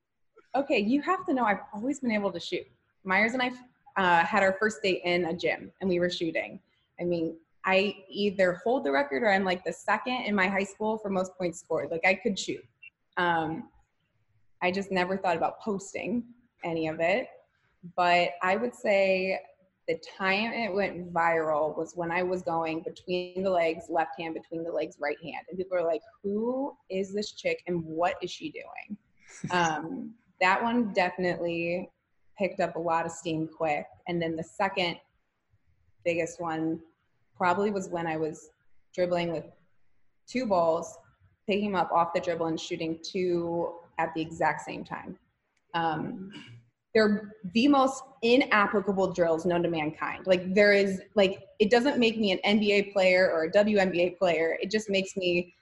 okay, 0.54 0.78
you 0.78 1.00
have 1.02 1.25
to 1.26 1.35
know 1.35 1.45
I've 1.45 1.61
always 1.73 2.00
been 2.00 2.11
able 2.11 2.33
to 2.33 2.40
shoot. 2.40 2.66
Meyers 3.04 3.33
and 3.33 3.42
I 3.42 3.50
uh, 3.97 4.25
had 4.25 4.42
our 4.42 4.57
first 4.59 4.83
date 4.83 5.02
in 5.04 5.26
a 5.26 5.35
gym 5.35 5.71
and 5.80 5.88
we 5.88 5.99
were 5.99 6.11
shooting. 6.11 6.61
I 7.00 7.04
mean, 7.04 7.37
I 7.64 7.95
either 8.09 8.61
hold 8.64 8.85
the 8.85 8.93
record 8.93 9.23
or 9.23 9.31
I'm 9.31 9.45
like 9.45 9.64
the 9.64 9.73
second 9.73 10.23
in 10.23 10.35
my 10.35 10.49
high 10.49 10.64
school 10.64 10.99
for 10.99 11.11
most 11.11 11.37
points 11.37 11.61
scored. 11.61 11.90
Like 11.90 12.05
I 12.07 12.14
could 12.14 12.38
shoot. 12.38 12.64
Um, 13.17 13.69
I 14.62 14.71
just 14.71 14.90
never 14.90 15.17
thought 15.17 15.37
about 15.37 15.61
posting 15.61 16.25
any 16.64 16.88
of 16.88 17.00
it. 17.00 17.29
But 17.97 18.31
I 18.43 18.57
would 18.57 18.75
say 18.75 19.38
the 19.88 19.99
time 20.17 20.52
it 20.52 20.73
went 20.73 21.12
viral 21.12 21.76
was 21.76 21.95
when 21.97 22.11
I 22.11 22.23
was 22.23 22.43
going 22.43 22.83
between 22.83 23.43
the 23.43 23.50
legs, 23.50 23.87
left 23.88 24.19
hand, 24.19 24.35
between 24.35 24.62
the 24.62 24.71
legs, 24.71 24.97
right 25.00 25.17
hand. 25.23 25.47
And 25.49 25.59
people 25.59 25.76
are 25.76 25.85
like, 25.85 26.02
who 26.23 26.76
is 26.90 27.12
this 27.12 27.33
chick 27.33 27.62
and 27.67 27.85
what 27.85 28.14
is 28.23 28.31
she 28.31 28.50
doing? 28.50 28.97
Um, 29.52 30.12
that 30.40 30.61
one 30.61 30.93
definitely 30.93 31.88
picked 32.37 32.59
up 32.59 32.75
a 32.75 32.79
lot 32.79 33.07
of 33.07 33.12
steam 33.12 33.49
quick. 33.49 33.87
And 34.09 34.21
then 34.21 34.35
the 34.35 34.43
second 34.43 34.97
biggest 36.05 36.40
one 36.40 36.81
probably 37.40 37.70
was 37.70 37.88
when 37.88 38.06
I 38.06 38.18
was 38.18 38.50
dribbling 38.94 39.32
with 39.32 39.44
two 40.28 40.44
balls, 40.44 40.99
picking 41.49 41.73
them 41.73 41.80
up 41.80 41.90
off 41.90 42.12
the 42.14 42.20
dribble 42.20 42.47
and 42.47 42.61
shooting 42.61 42.99
two 43.02 43.76
at 43.99 44.12
the 44.14 44.20
exact 44.20 44.61
same 44.61 44.85
time. 44.85 45.16
Um, 45.73 46.30
they're 46.94 47.32
the 47.54 47.66
most 47.66 48.02
inapplicable 48.23 49.14
drills 49.14 49.47
known 49.47 49.62
to 49.62 49.70
mankind. 49.70 50.26
Like 50.26 50.54
there 50.54 50.75
is 50.75 51.00
like 51.14 51.44
it 51.61 51.70
doesn't 51.70 51.99
make 51.99 52.18
me 52.18 52.32
an 52.32 52.59
NBA 52.59 52.92
player 52.92 53.30
or 53.32 53.44
a 53.44 53.50
WNBA 53.50 54.18
player. 54.18 54.59
It 54.61 54.70
just 54.70 54.90
makes 54.90 55.16
me 55.16 55.54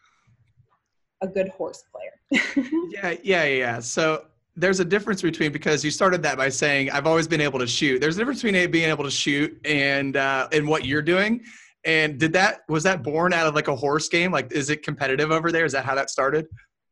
a 1.21 1.29
good 1.29 1.49
horse 1.51 1.85
player. 1.93 2.43
yeah, 2.91 3.15
yeah, 3.23 3.45
yeah. 3.45 3.79
So 3.79 4.25
there's 4.57 4.81
a 4.81 4.85
difference 4.85 5.23
between 5.23 5.53
because 5.53 5.85
you 5.85 5.93
started 5.93 6.23
that 6.25 6.37
by 6.37 6.49
saying 6.49 6.91
I've 6.91 7.07
always 7.07 7.29
been 7.29 7.41
able 7.41 7.61
to 7.61 7.67
shoot. 7.67 8.01
There's 8.01 8.17
a 8.17 8.19
difference 8.19 8.43
between 8.43 8.69
being 8.73 8.89
able 8.89 9.05
to 9.05 9.11
shoot 9.11 9.57
and 9.65 10.17
uh, 10.17 10.49
and 10.51 10.67
what 10.67 10.85
you're 10.85 11.03
doing. 11.03 11.45
And 11.85 12.19
did 12.19 12.33
that 12.33 12.61
was 12.69 12.83
that 12.85 13.03
born 13.03 13.33
out 13.33 13.47
of 13.47 13.55
like 13.55 13.69
a 13.69 13.77
horse 13.77 14.09
game? 14.09 14.33
Like, 14.33 14.53
is 14.53 14.71
it 14.71 14.83
competitive 14.83 15.31
over 15.31 15.53
there? 15.53 15.65
Is 15.65 15.73
that 15.73 15.85
how 15.85 15.95
that 15.95 16.11
started? 16.11 16.47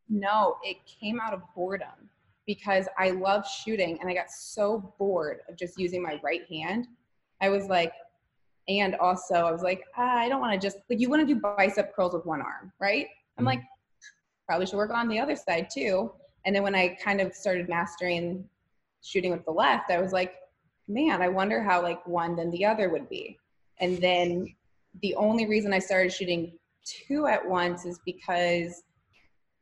No, 0.08 0.56
it 0.62 0.76
came 0.86 1.20
out 1.20 1.34
of 1.34 1.42
boredom 1.54 2.10
because 2.46 2.86
I 2.96 3.10
love 3.10 3.44
shooting 3.46 3.98
and 4.00 4.08
I 4.08 4.14
got 4.14 4.30
so 4.30 4.94
bored 4.98 5.40
of 5.48 5.56
just 5.56 5.78
using 5.78 6.02
my 6.02 6.20
right 6.22 6.42
hand. 6.48 6.86
I 7.40 7.48
was 7.48 7.66
like, 7.66 7.92
and 8.68 8.94
also 8.96 9.34
I 9.34 9.52
was 9.52 9.62
like, 9.62 9.82
ah, 9.96 10.16
I 10.16 10.28
don't 10.28 10.40
want 10.40 10.52
to 10.52 10.58
just 10.64 10.78
like 10.88 11.00
you 11.00 11.10
want 11.10 11.26
to 11.26 11.34
do 11.34 11.40
bicep 11.40 11.94
curls 11.94 12.14
with 12.14 12.24
one 12.24 12.40
arm, 12.40 12.72
right? 12.80 13.06
I'm 13.36 13.42
mm-hmm. 13.42 13.46
like, 13.46 13.62
probably 14.46 14.66
should 14.66 14.76
work 14.76 14.90
on 14.90 15.08
the 15.08 15.18
other 15.18 15.36
side 15.36 15.68
too. 15.72 16.12
And 16.44 16.54
then 16.54 16.62
when 16.62 16.76
I 16.76 16.96
kind 17.02 17.20
of 17.20 17.34
started 17.34 17.68
mastering 17.68 18.44
shooting 19.02 19.32
with 19.32 19.44
the 19.44 19.50
left, 19.50 19.90
I 19.90 20.00
was 20.00 20.12
like, 20.12 20.34
man, 20.88 21.20
I 21.20 21.28
wonder 21.28 21.60
how 21.62 21.82
like 21.82 22.06
one 22.06 22.36
then 22.36 22.50
the 22.50 22.64
other 22.64 22.88
would 22.88 23.08
be. 23.08 23.38
And 23.80 23.98
then 23.98 24.54
the 25.02 25.14
only 25.16 25.46
reason 25.46 25.72
I 25.72 25.78
started 25.78 26.12
shooting 26.12 26.52
two 26.84 27.26
at 27.26 27.46
once 27.46 27.84
is 27.84 28.00
because 28.04 28.82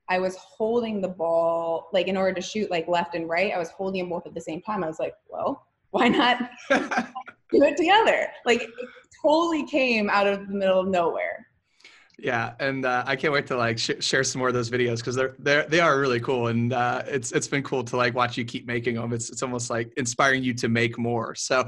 I 0.09 0.19
was 0.19 0.37
holding 0.37 1.00
the 1.00 1.09
ball 1.09 1.88
like 1.93 2.09
in 2.09 2.17
order 2.17 2.35
to 2.35 2.41
shoot 2.43 2.71
like 2.71 2.87
left 2.88 3.14
and 3.14 3.29
right, 3.29 3.53
I 3.55 3.59
was 3.59 3.71
holding 3.71 4.03
them 4.03 4.11
both 4.11 4.26
at 4.26 4.35
the 4.35 4.41
same 4.41 4.61
time. 4.61 4.85
I 4.85 4.87
was 4.87 4.99
like, 4.99 5.14
well, 5.29 5.67
why 5.91 6.09
not 6.09 6.50
do 6.71 7.62
it 7.62 7.76
together? 7.76 8.29
Like 8.45 8.62
it 8.62 8.71
totally 9.23 9.67
came 9.67 10.11
out 10.11 10.26
of 10.26 10.47
the 10.47 10.55
middle 10.55 10.81
of 10.81 10.88
nowhere. 10.88 11.47
Yeah, 12.19 12.55
and 12.61 12.87
uh, 12.87 13.03
I 13.07 13.17
can't 13.17 13.33
wait 13.33 13.47
to 13.49 13.57
like 13.57 13.79
sh- 13.79 13.91
share 14.00 14.23
some 14.23 14.38
more 14.38 14.49
of 14.49 14.55
those 14.55 14.71
videos 14.71 14.99
because 14.99 15.17
they're 15.17 15.35
they 15.38 15.64
they 15.69 15.81
are 15.81 15.99
really 15.99 16.21
cool, 16.21 16.47
and 16.47 16.73
uh, 16.73 17.03
it's 17.07 17.33
it's 17.33 17.49
been 17.49 17.62
cool 17.62 17.83
to 17.85 17.97
like 17.97 18.14
watch 18.14 18.37
you 18.37 18.45
keep 18.45 18.67
making 18.67 18.95
them. 18.95 19.12
It's 19.12 19.31
it's 19.31 19.43
almost 19.43 19.69
like 19.69 19.93
inspiring 19.97 20.45
you 20.45 20.55
to 20.55 20.69
make 20.69 20.99
more. 20.99 21.35
So. 21.35 21.67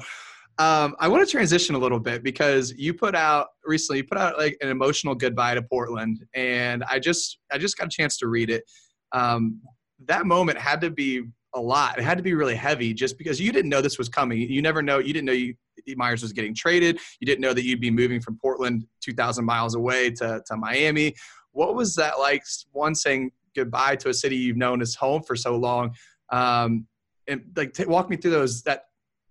Um, 0.59 0.97
I 0.99 1.09
want 1.09 1.27
to 1.27 1.31
transition 1.31 1.75
a 1.75 1.79
little 1.79 2.01
bit 2.01 2.23
because 2.23 2.73
you 2.77 2.95
put 2.95 3.15
out 3.15 3.49
recently. 3.65 3.99
You 3.99 4.05
put 4.05 4.17
out 4.17 4.39
like 4.39 4.57
an 4.63 4.71
emotional 4.71 5.15
goodbye 5.15 5.55
to 5.55 5.63
Portland, 5.63 6.25
and 6.35 6.83
I 6.85 6.99
just 6.99 7.39
I 7.53 7.59
just 7.59 7.77
got 7.77 7.89
a 7.89 7.91
chance 7.91 8.17
to 8.19 8.29
read 8.29 8.49
it. 8.49 8.65
Um, 9.13 9.61
that 10.07 10.25
moment 10.27 10.59
had 10.59 10.81
to 10.81 10.91
be 10.91 11.25
a 11.55 11.61
lot. 11.61 11.99
It 11.99 12.05
had 12.05 12.17
to 12.17 12.23
be 12.23 12.35
really 12.35 12.55
heavy, 12.55 12.95
just 12.95 13.19
because 13.19 13.39
you 13.39 13.53
didn't 13.53 13.71
know 13.71 13.83
this 13.83 13.99
was 13.99 14.09
coming. 14.09 14.41
You 14.41 14.63
never 14.63 14.83
know. 14.83 14.99
You 14.99 15.13
didn't 15.13 15.27
know 15.27 15.33
you 15.33 15.55
Meyers 15.95 16.23
was 16.23 16.33
getting 16.33 16.55
traded. 16.55 16.99
You 17.21 17.27
didn't 17.27 17.41
know 17.41 17.53
that 17.53 17.65
you'd 17.65 17.81
be 17.81 17.91
moving 17.91 18.21
from 18.21 18.39
Portland 18.39 18.87
2,000 19.03 19.45
miles 19.45 19.75
away 19.75 20.11
to, 20.11 20.43
to 20.47 20.57
Miami. 20.57 21.15
What 21.53 21.75
was 21.75 21.95
that 21.95 22.19
like? 22.19 22.43
One 22.73 22.95
saying 22.95 23.31
goodbye 23.55 23.97
to 23.97 24.09
a 24.09 24.15
city 24.15 24.37
you've 24.37 24.57
known 24.57 24.83
as 24.83 24.95
home 24.95 25.23
for 25.23 25.37
so 25.37 25.57
long, 25.57 25.95
um, 26.31 26.87
and 27.29 27.43
like 27.57 27.73
t- 27.73 27.85
walk 27.85 28.11
me 28.11 28.17
through 28.17 28.33
those 28.33 28.63
that 28.63 28.85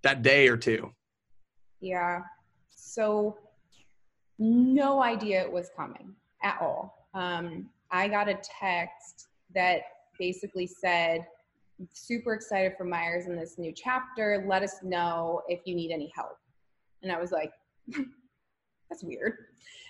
that 0.03 0.21
day 0.21 0.47
or 0.47 0.57
two. 0.57 0.91
Yeah. 1.85 2.21
So 2.71 3.37
no 4.39 5.03
idea 5.03 5.43
it 5.43 5.51
was 5.51 5.69
coming 5.77 6.15
at 6.41 6.57
all. 6.59 7.07
Um, 7.13 7.69
I 7.91 8.07
got 8.07 8.27
a 8.27 8.39
text 8.59 9.27
that 9.53 9.81
basically 10.17 10.65
said, 10.65 11.27
super 11.93 12.33
excited 12.33 12.73
for 12.75 12.85
Meyers 12.85 13.27
in 13.27 13.35
this 13.35 13.59
new 13.59 13.71
chapter. 13.71 14.43
Let 14.47 14.63
us 14.63 14.77
know 14.81 15.43
if 15.47 15.59
you 15.65 15.75
need 15.75 15.91
any 15.91 16.11
help. 16.15 16.39
And 17.03 17.11
I 17.11 17.21
was 17.21 17.31
like, 17.31 17.51
that's 18.89 19.03
weird. 19.03 19.37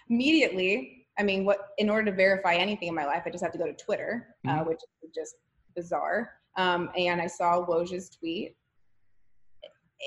Immediately, 0.09 1.07
I 1.17 1.23
mean, 1.23 1.45
what 1.45 1.69
in 1.77 1.89
order 1.89 2.11
to 2.11 2.17
verify 2.17 2.55
anything 2.55 2.89
in 2.89 2.95
my 2.95 3.05
life, 3.05 3.23
I 3.25 3.29
just 3.29 3.41
have 3.41 3.53
to 3.53 3.57
go 3.57 3.67
to 3.67 3.73
Twitter, 3.73 4.35
uh, 4.45 4.49
mm-hmm. 4.49 4.59
uh, 4.59 4.63
which 4.65 4.79
is 5.01 5.11
just 5.15 5.35
bizarre. 5.77 6.33
Um, 6.57 6.89
and 6.97 7.21
I 7.21 7.27
saw 7.27 7.65
Woj's 7.65 8.09
tweet, 8.09 8.57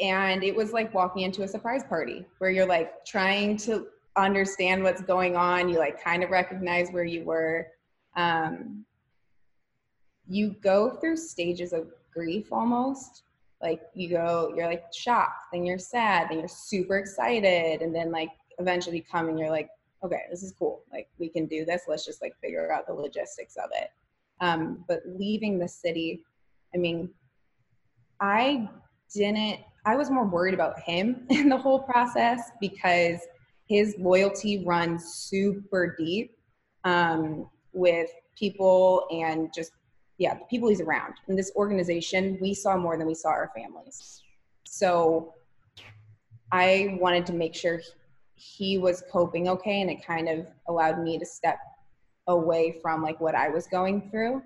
and 0.02 0.44
it 0.44 0.54
was 0.54 0.72
like 0.72 0.92
walking 0.94 1.22
into 1.22 1.42
a 1.42 1.48
surprise 1.48 1.82
party 1.88 2.24
where 2.38 2.50
you're 2.50 2.66
like 2.66 3.04
trying 3.04 3.56
to 3.58 3.86
understand 4.16 4.82
what's 4.82 5.02
going 5.02 5.36
on. 5.36 5.68
You 5.68 5.78
like 5.78 6.02
kind 6.02 6.22
of 6.22 6.30
recognize 6.30 6.90
where 6.90 7.04
you 7.04 7.24
were. 7.24 7.68
Um, 8.16 8.84
you 10.28 10.54
go 10.62 10.90
through 10.90 11.16
stages 11.16 11.72
of 11.72 11.88
grief 12.12 12.52
almost 12.52 13.22
like 13.62 13.82
you 13.94 14.08
go 14.08 14.52
you're 14.56 14.66
like 14.66 14.84
shocked 14.92 15.44
then 15.52 15.64
you're 15.64 15.78
sad 15.78 16.28
then 16.30 16.38
you're 16.38 16.48
super 16.48 16.98
excited 16.98 17.82
and 17.82 17.94
then 17.94 18.10
like 18.10 18.30
eventually 18.58 19.04
come 19.10 19.28
and 19.28 19.38
you're 19.38 19.50
like 19.50 19.68
okay 20.04 20.22
this 20.30 20.42
is 20.42 20.52
cool 20.58 20.82
like 20.92 21.08
we 21.18 21.28
can 21.28 21.46
do 21.46 21.64
this 21.64 21.82
let's 21.88 22.04
just 22.04 22.22
like 22.22 22.34
figure 22.40 22.72
out 22.72 22.86
the 22.86 22.92
logistics 22.92 23.56
of 23.56 23.70
it 23.72 23.90
um, 24.40 24.84
but 24.86 25.00
leaving 25.06 25.58
the 25.58 25.68
city 25.68 26.22
i 26.74 26.78
mean 26.78 27.08
i 28.20 28.68
didn't 29.12 29.60
i 29.84 29.96
was 29.96 30.10
more 30.10 30.26
worried 30.26 30.54
about 30.54 30.78
him 30.80 31.26
in 31.30 31.48
the 31.48 31.56
whole 31.56 31.80
process 31.80 32.50
because 32.60 33.18
his 33.66 33.94
loyalty 33.98 34.64
runs 34.64 35.04
super 35.14 35.94
deep 35.98 36.36
um, 36.84 37.48
with 37.72 38.10
people 38.36 39.06
and 39.10 39.52
just 39.54 39.72
yeah, 40.18 40.34
the 40.34 40.44
people 40.50 40.68
he's 40.68 40.80
around. 40.80 41.14
In 41.28 41.36
this 41.36 41.52
organization, 41.54 42.38
we 42.40 42.52
saw 42.52 42.76
more 42.76 42.96
than 42.98 43.06
we 43.06 43.14
saw 43.14 43.28
our 43.28 43.50
families. 43.56 44.22
So 44.64 45.34
I 46.50 46.98
wanted 47.00 47.24
to 47.26 47.32
make 47.32 47.54
sure 47.54 47.80
he 48.34 48.78
was 48.78 49.04
coping 49.10 49.48
okay, 49.48 49.80
and 49.80 49.90
it 49.90 50.04
kind 50.04 50.28
of 50.28 50.48
allowed 50.68 51.00
me 51.02 51.18
to 51.18 51.26
step 51.26 51.58
away 52.26 52.78
from 52.82 53.02
like 53.02 53.20
what 53.20 53.34
I 53.34 53.48
was 53.48 53.68
going 53.68 54.10
through. 54.10 54.42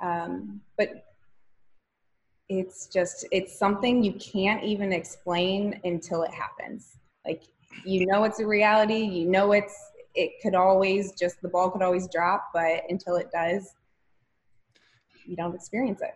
Um, 0.00 0.60
but 0.76 1.09
it's 2.50 2.86
just 2.86 3.24
it's 3.30 3.56
something 3.56 4.02
you 4.02 4.12
can't 4.14 4.64
even 4.64 4.92
explain 4.92 5.80
until 5.84 6.22
it 6.24 6.32
happens. 6.32 6.98
Like 7.24 7.44
you 7.86 8.06
know 8.06 8.24
it's 8.24 8.40
a 8.40 8.46
reality, 8.46 8.98
you 8.98 9.28
know 9.28 9.52
it's 9.52 9.74
it 10.16 10.32
could 10.42 10.56
always 10.56 11.12
just 11.12 11.40
the 11.42 11.48
ball 11.48 11.70
could 11.70 11.82
always 11.82 12.08
drop, 12.12 12.50
but 12.52 12.82
until 12.88 13.14
it 13.16 13.28
does, 13.32 13.72
you 15.24 15.36
don't 15.36 15.54
experience 15.54 16.00
it. 16.02 16.14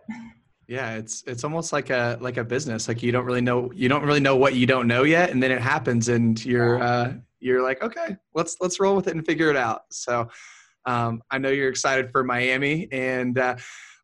Yeah 0.67 0.95
it's 0.95 1.23
it's 1.25 1.45
almost 1.45 1.71
like 1.71 1.89
a 1.89 2.17
like 2.19 2.35
a 2.35 2.43
business. 2.43 2.89
Like 2.89 3.01
you 3.01 3.13
don't 3.13 3.25
really 3.25 3.41
know 3.41 3.71
you 3.73 3.87
don't 3.87 4.03
really 4.03 4.19
know 4.19 4.35
what 4.35 4.55
you 4.55 4.67
don't 4.67 4.87
know 4.87 5.03
yet 5.03 5.29
and 5.29 5.41
then 5.41 5.51
it 5.51 5.61
happens 5.61 6.09
and 6.09 6.43
you're 6.43 6.83
uh 6.83 7.13
you're 7.39 7.63
like 7.63 7.81
okay 7.81 8.17
let's 8.33 8.57
let's 8.59 8.79
roll 8.79 8.95
with 8.95 9.07
it 9.07 9.15
and 9.15 9.25
figure 9.25 9.49
it 9.49 9.55
out. 9.55 9.83
So 9.89 10.27
um 10.87 11.23
i 11.31 11.37
know 11.39 11.49
you're 11.49 11.69
excited 11.69 12.11
for 12.11 12.23
miami 12.23 12.87
and 12.91 13.39
uh 13.39 13.55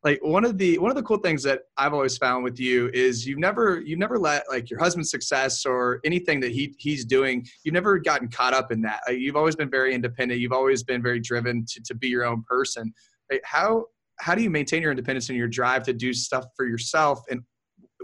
like 0.03 0.19
one 0.23 0.43
of 0.43 0.57
the 0.57 0.77
one 0.79 0.89
of 0.89 0.95
the 0.95 1.03
cool 1.03 1.17
things 1.17 1.43
that 1.43 1.61
I've 1.77 1.93
always 1.93 2.17
found 2.17 2.43
with 2.43 2.59
you 2.59 2.89
is 2.93 3.25
you've 3.27 3.39
never 3.39 3.81
you've 3.81 3.99
never 3.99 4.17
let 4.17 4.43
like 4.49 4.69
your 4.69 4.79
husband's 4.79 5.11
success 5.11 5.65
or 5.65 5.99
anything 6.03 6.39
that 6.39 6.51
he 6.51 6.75
he's 6.79 7.05
doing 7.05 7.45
you've 7.63 7.73
never 7.73 7.99
gotten 7.99 8.27
caught 8.27 8.53
up 8.53 8.71
in 8.71 8.81
that. 8.81 9.01
Like, 9.07 9.19
you've 9.19 9.35
always 9.35 9.55
been 9.55 9.69
very 9.69 9.93
independent. 9.93 10.39
You've 10.39 10.53
always 10.53 10.83
been 10.83 11.01
very 11.01 11.19
driven 11.19 11.65
to 11.67 11.81
to 11.83 11.93
be 11.93 12.07
your 12.07 12.25
own 12.25 12.43
person. 12.43 12.93
Like, 13.31 13.41
how 13.43 13.85
how 14.19 14.35
do 14.35 14.41
you 14.41 14.49
maintain 14.49 14.81
your 14.81 14.91
independence 14.91 15.29
and 15.29 15.37
your 15.37 15.47
drive 15.47 15.83
to 15.83 15.93
do 15.93 16.13
stuff 16.13 16.45
for 16.55 16.65
yourself 16.65 17.21
and 17.29 17.41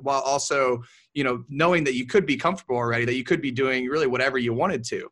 while 0.01 0.21
also 0.21 0.81
you 1.15 1.23
know 1.23 1.43
knowing 1.49 1.83
that 1.83 1.95
you 1.95 2.05
could 2.05 2.25
be 2.25 2.37
comfortable 2.37 2.75
already 2.75 3.05
that 3.05 3.15
you 3.15 3.23
could 3.23 3.41
be 3.41 3.51
doing 3.51 3.87
really 3.87 4.05
whatever 4.05 4.37
you 4.37 4.53
wanted 4.53 4.83
to 4.83 5.09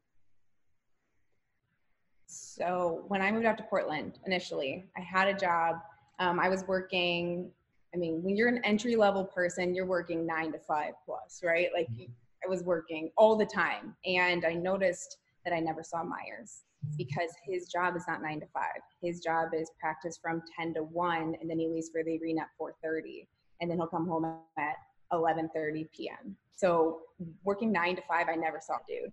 so 2.27 3.03
when 3.07 3.19
i 3.19 3.31
moved 3.31 3.45
out 3.45 3.57
to 3.57 3.63
portland 3.63 4.19
initially 4.27 4.85
i 4.95 5.01
had 5.01 5.27
a 5.27 5.33
job 5.33 5.77
um, 6.19 6.39
i 6.39 6.49
was 6.49 6.63
working 6.67 7.49
i 7.93 7.97
mean 7.97 8.21
when 8.23 8.35
you're 8.35 8.49
an 8.49 8.61
entry 8.63 8.95
level 8.95 9.23
person 9.23 9.73
you're 9.73 9.85
working 9.85 10.25
nine 10.25 10.51
to 10.51 10.59
five 10.59 10.93
plus 11.05 11.41
right 11.43 11.69
like 11.73 11.89
mm-hmm. 11.91 12.11
i 12.43 12.49
was 12.49 12.63
working 12.63 13.11
all 13.17 13.35
the 13.35 13.45
time 13.45 13.95
and 14.05 14.45
i 14.45 14.53
noticed 14.53 15.17
that 15.43 15.53
i 15.53 15.59
never 15.59 15.83
saw 15.83 16.03
meyers 16.03 16.63
because 16.97 17.31
his 17.43 17.67
job 17.67 17.95
is 17.95 18.03
not 18.07 18.21
nine 18.21 18.39
to 18.39 18.45
five. 18.47 18.81
His 19.01 19.19
job 19.19 19.49
is 19.53 19.71
practice 19.79 20.17
from 20.21 20.41
10 20.57 20.75
to 20.75 20.83
1, 20.83 21.35
and 21.39 21.49
then 21.49 21.59
he 21.59 21.67
leaves 21.67 21.89
for 21.89 22.03
the 22.03 22.17
arena 22.21 22.41
at 22.41 22.47
4.30, 22.61 23.27
and 23.61 23.69
then 23.69 23.77
he'll 23.77 23.87
come 23.87 24.07
home 24.07 24.25
at 24.57 24.75
11.30 25.11 25.87
p.m. 25.91 26.35
So 26.55 27.01
working 27.43 27.71
nine 27.71 27.95
to 27.95 28.01
five, 28.07 28.27
I 28.29 28.35
never 28.35 28.59
saw 28.61 28.75
dude. 28.87 29.11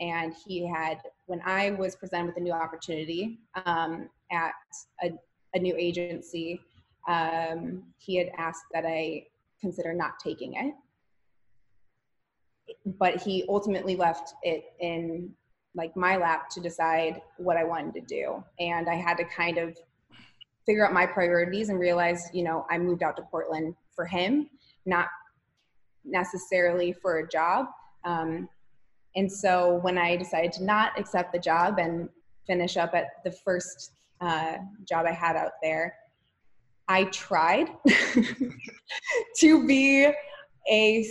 And 0.00 0.32
he 0.46 0.66
had, 0.66 0.98
when 1.26 1.40
I 1.44 1.70
was 1.72 1.96
presented 1.96 2.28
with 2.28 2.36
a 2.36 2.40
new 2.40 2.52
opportunity 2.52 3.40
um, 3.66 4.08
at 4.30 4.52
a, 5.02 5.10
a, 5.54 5.58
new 5.58 5.74
agency, 5.76 6.60
um, 7.06 7.82
he 7.98 8.16
had 8.16 8.30
asked 8.36 8.64
that 8.72 8.84
I 8.86 9.24
consider 9.60 9.92
not 9.94 10.18
taking 10.22 10.54
it. 10.54 10.74
But 12.98 13.22
he 13.22 13.44
ultimately 13.48 13.96
left 13.96 14.34
it 14.42 14.64
in 14.80 15.34
like 15.74 15.96
my 15.96 16.16
lap 16.16 16.50
to 16.50 16.60
decide 16.60 17.20
what 17.36 17.56
I 17.56 17.64
wanted 17.64 17.94
to 17.94 18.00
do. 18.02 18.44
And 18.58 18.88
I 18.88 18.94
had 18.94 19.16
to 19.18 19.24
kind 19.24 19.58
of 19.58 19.76
figure 20.66 20.86
out 20.86 20.92
my 20.92 21.06
priorities 21.06 21.70
and 21.70 21.78
realize, 21.78 22.28
you 22.34 22.42
know, 22.42 22.66
I 22.70 22.76
moved 22.78 23.02
out 23.02 23.16
to 23.16 23.22
Portland 23.22 23.74
for 23.94 24.04
him, 24.04 24.50
not 24.84 25.06
necessarily 26.04 26.92
for 26.92 27.18
a 27.18 27.28
job. 27.28 27.66
Um, 28.04 28.48
and 29.16 29.30
so 29.30 29.76
when 29.82 29.96
I 29.98 30.16
decided 30.16 30.52
to 30.52 30.64
not 30.64 30.98
accept 30.98 31.32
the 31.32 31.38
job 31.38 31.78
and 31.78 32.08
finish 32.46 32.76
up 32.76 32.94
at 32.94 33.06
the 33.24 33.30
first 33.30 33.92
uh, 34.20 34.54
job 34.88 35.06
I 35.06 35.12
had 35.12 35.36
out 35.36 35.52
there, 35.62 35.94
I 36.88 37.04
tried 37.04 37.68
to 39.36 39.66
be 39.66 40.10
a 40.70 41.08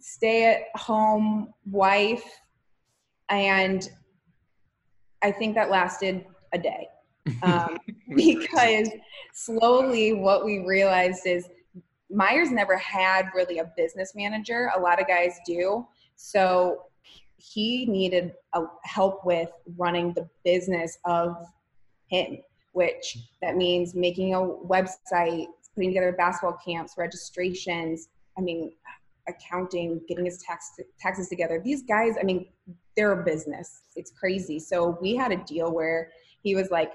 stay 0.00 0.44
at 0.52 0.80
home 0.80 1.52
wife 1.70 2.24
and 3.30 3.88
I 5.22 5.32
think 5.32 5.54
that 5.54 5.70
lasted 5.70 6.26
a 6.52 6.58
day 6.58 6.88
um, 7.42 7.78
because 8.14 8.90
slowly 9.32 10.12
what 10.12 10.44
we 10.44 10.58
realized 10.66 11.26
is 11.26 11.48
Meyers 12.10 12.50
never 12.50 12.76
had 12.76 13.30
really 13.34 13.58
a 13.58 13.72
business 13.76 14.12
manager. 14.14 14.70
A 14.76 14.80
lot 14.80 15.00
of 15.00 15.08
guys 15.08 15.38
do. 15.46 15.86
So 16.16 16.82
he 17.36 17.86
needed 17.86 18.32
a 18.52 18.64
help 18.84 19.24
with 19.24 19.48
running 19.76 20.12
the 20.12 20.28
business 20.44 20.98
of 21.04 21.36
him, 22.14 22.38
which 22.72 23.18
that 23.42 23.56
means 23.56 23.94
making 23.94 24.34
a 24.34 24.38
website, 24.38 25.46
putting 25.74 25.90
together 25.90 26.12
basketball 26.12 26.58
camps, 26.64 26.94
registrations. 26.96 28.08
I 28.36 28.40
mean, 28.40 28.72
accounting, 29.28 30.00
getting 30.08 30.24
his 30.24 30.42
tax, 30.42 30.72
taxes 31.00 31.28
together. 31.28 31.60
These 31.64 31.82
guys, 31.82 32.14
I 32.20 32.24
mean, 32.24 32.46
they're 32.96 33.12
a 33.12 33.24
business. 33.24 33.82
It's 33.96 34.10
crazy. 34.10 34.58
So 34.58 34.98
we 35.00 35.16
had 35.16 35.32
a 35.32 35.36
deal 35.36 35.72
where 35.72 36.10
he 36.42 36.54
was 36.54 36.70
like, 36.70 36.92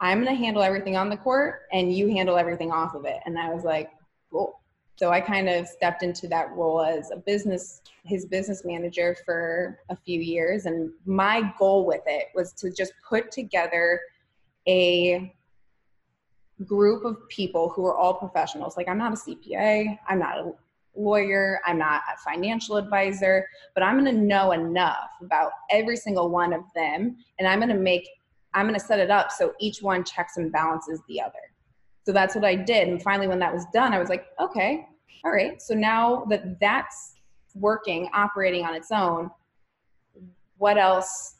I'm 0.00 0.22
going 0.22 0.34
to 0.34 0.42
handle 0.42 0.62
everything 0.62 0.96
on 0.96 1.10
the 1.10 1.16
court 1.16 1.62
and 1.72 1.94
you 1.94 2.08
handle 2.08 2.38
everything 2.38 2.70
off 2.70 2.94
of 2.94 3.04
it. 3.04 3.18
And 3.26 3.38
I 3.38 3.52
was 3.52 3.64
like, 3.64 3.90
cool. 4.30 4.59
So 5.00 5.10
I 5.12 5.22
kind 5.22 5.48
of 5.48 5.66
stepped 5.66 6.02
into 6.02 6.28
that 6.28 6.54
role 6.54 6.82
as 6.82 7.10
a 7.10 7.16
business, 7.16 7.80
his 8.04 8.26
business 8.26 8.66
manager 8.66 9.16
for 9.24 9.78
a 9.88 9.96
few 9.96 10.20
years. 10.20 10.66
And 10.66 10.90
my 11.06 11.54
goal 11.58 11.86
with 11.86 12.02
it 12.04 12.26
was 12.34 12.52
to 12.60 12.70
just 12.70 12.92
put 13.08 13.32
together 13.32 13.98
a 14.68 15.34
group 16.66 17.06
of 17.06 17.16
people 17.30 17.70
who 17.70 17.86
are 17.86 17.96
all 17.96 18.12
professionals. 18.12 18.76
Like 18.76 18.88
I'm 18.88 18.98
not 18.98 19.14
a 19.14 19.16
CPA, 19.16 19.98
I'm 20.06 20.18
not 20.18 20.36
a 20.36 20.52
lawyer, 20.94 21.60
I'm 21.64 21.78
not 21.78 22.02
a 22.14 22.18
financial 22.18 22.76
advisor, 22.76 23.48
but 23.74 23.82
I'm 23.82 23.98
going 23.98 24.14
to 24.14 24.20
know 24.20 24.52
enough 24.52 25.08
about 25.22 25.52
every 25.70 25.96
single 25.96 26.28
one 26.28 26.52
of 26.52 26.64
them 26.74 27.16
and 27.38 27.48
I'm 27.48 27.58
going 27.58 27.70
to 27.70 27.82
make 27.82 28.06
I'm 28.52 28.66
going 28.66 28.78
to 28.78 28.84
set 28.84 28.98
it 28.98 29.10
up 29.10 29.32
so 29.32 29.54
each 29.60 29.80
one 29.80 30.04
checks 30.04 30.36
and 30.36 30.52
balances 30.52 31.00
the 31.08 31.22
other. 31.22 31.38
So 32.04 32.12
that's 32.12 32.34
what 32.34 32.44
I 32.44 32.54
did. 32.54 32.88
And 32.88 33.02
finally, 33.02 33.28
when 33.28 33.38
that 33.38 33.54
was 33.54 33.64
done, 33.72 33.94
I 33.94 33.98
was 33.98 34.08
like, 34.08 34.26
okay, 34.40 34.88
all 35.24 35.32
right. 35.32 35.60
So 35.60 35.74
now 35.74 36.24
that 36.30 36.58
that's 36.60 37.14
working, 37.54 38.08
operating 38.14 38.64
on 38.64 38.74
its 38.74 38.90
own, 38.90 39.30
what 40.58 40.78
else 40.78 41.36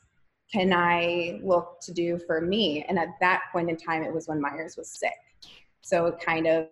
can 0.51 0.73
I 0.73 1.39
look 1.43 1.79
to 1.81 1.93
do 1.93 2.17
for 2.17 2.41
me? 2.41 2.85
And 2.87 2.99
at 2.99 3.09
that 3.21 3.43
point 3.51 3.69
in 3.69 3.77
time, 3.77 4.03
it 4.03 4.13
was 4.13 4.27
when 4.27 4.41
Meyers 4.41 4.75
was 4.77 4.89
sick. 4.89 5.13
So 5.81 6.15
kind 6.23 6.47
of 6.47 6.67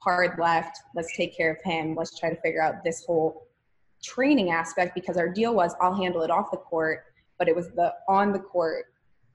hard 0.00 0.38
left, 0.38 0.78
let's 0.94 1.16
take 1.16 1.36
care 1.36 1.52
of 1.52 1.58
him. 1.64 1.94
Let's 1.94 2.18
try 2.18 2.30
to 2.30 2.40
figure 2.40 2.62
out 2.62 2.84
this 2.84 3.04
whole 3.04 3.46
training 4.02 4.50
aspect 4.50 4.94
because 4.94 5.16
our 5.16 5.28
deal 5.28 5.54
was 5.54 5.74
I'll 5.80 5.94
handle 5.94 6.22
it 6.22 6.30
off 6.30 6.50
the 6.50 6.56
court, 6.56 7.04
but 7.38 7.48
it 7.48 7.56
was 7.56 7.68
the 7.70 7.94
on 8.08 8.32
the 8.32 8.38
court 8.38 8.86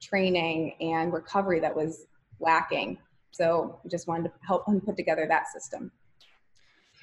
training 0.01 0.75
and 0.79 1.13
recovery 1.13 1.59
that 1.59 1.75
was 1.75 2.05
lacking. 2.39 2.97
So 3.31 3.79
we 3.83 3.89
just 3.89 4.07
wanted 4.07 4.29
to 4.29 4.31
help 4.45 4.67
him 4.67 4.79
put 4.79 4.95
together 4.95 5.25
that 5.27 5.47
system. 5.47 5.91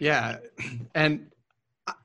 Yeah, 0.01 0.39
and 0.95 1.31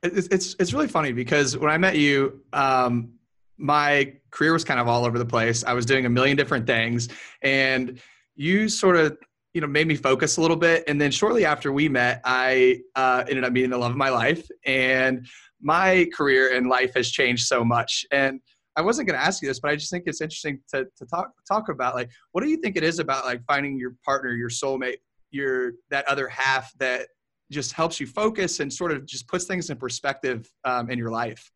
it's 0.03 0.27
it's, 0.27 0.55
it's 0.59 0.73
really 0.73 0.87
funny 0.87 1.13
because 1.13 1.57
when 1.57 1.71
I 1.71 1.77
met 1.77 1.97
you, 1.97 2.41
um, 2.53 3.13
my 3.57 4.13
career 4.31 4.53
was 4.53 4.63
kind 4.63 4.79
of 4.79 4.87
all 4.87 5.05
over 5.05 5.17
the 5.17 5.25
place. 5.25 5.63
I 5.63 5.73
was 5.73 5.85
doing 5.85 6.05
a 6.05 6.09
million 6.09 6.35
different 6.37 6.67
things, 6.67 7.07
and 7.41 7.99
you 8.35 8.67
sort 8.67 8.97
of 8.97 9.17
you 9.53 9.61
know 9.61 9.67
made 9.67 9.87
me 9.87 9.95
focus 9.95 10.37
a 10.37 10.41
little 10.41 10.57
bit. 10.57 10.83
And 10.87 10.99
then 10.99 11.09
shortly 11.09 11.45
after 11.45 11.71
we 11.71 11.87
met, 11.87 12.21
I 12.25 12.81
uh, 12.95 13.23
ended 13.27 13.45
up 13.45 13.53
meeting 13.53 13.69
the 13.69 13.77
love 13.77 13.91
of 13.91 13.97
my 13.97 14.09
life, 14.09 14.45
and 14.65 15.25
my 15.61 16.07
career 16.13 16.55
and 16.55 16.67
life 16.67 16.93
has 16.95 17.09
changed 17.09 17.47
so 17.47 17.63
much. 17.63 18.05
And 18.11 18.41
I 18.75 18.81
wasn't 18.81 19.07
going 19.07 19.17
to 19.17 19.25
ask 19.25 19.41
you 19.41 19.47
this, 19.47 19.61
but 19.61 19.71
I 19.71 19.75
just 19.75 19.89
think 19.89 20.03
it's 20.05 20.19
interesting 20.19 20.59
to, 20.73 20.85
to 20.97 21.05
talk 21.05 21.31
talk 21.47 21.69
about 21.69 21.95
like 21.95 22.09
what 22.33 22.43
do 22.43 22.49
you 22.49 22.57
think 22.57 22.75
it 22.75 22.83
is 22.83 22.99
about 22.99 23.23
like 23.23 23.41
finding 23.45 23.79
your 23.79 23.95
partner, 24.03 24.33
your 24.33 24.49
soulmate, 24.49 24.97
your 25.31 25.73
that 25.91 26.05
other 26.09 26.27
half 26.27 26.73
that 26.79 27.07
just 27.51 27.73
helps 27.73 27.99
you 27.99 28.07
focus 28.07 28.59
and 28.59 28.71
sort 28.71 28.91
of 28.91 29.05
just 29.05 29.27
puts 29.27 29.45
things 29.45 29.69
in 29.69 29.77
perspective 29.77 30.49
um, 30.63 30.89
in 30.89 30.97
your 30.97 31.11
life. 31.11 31.51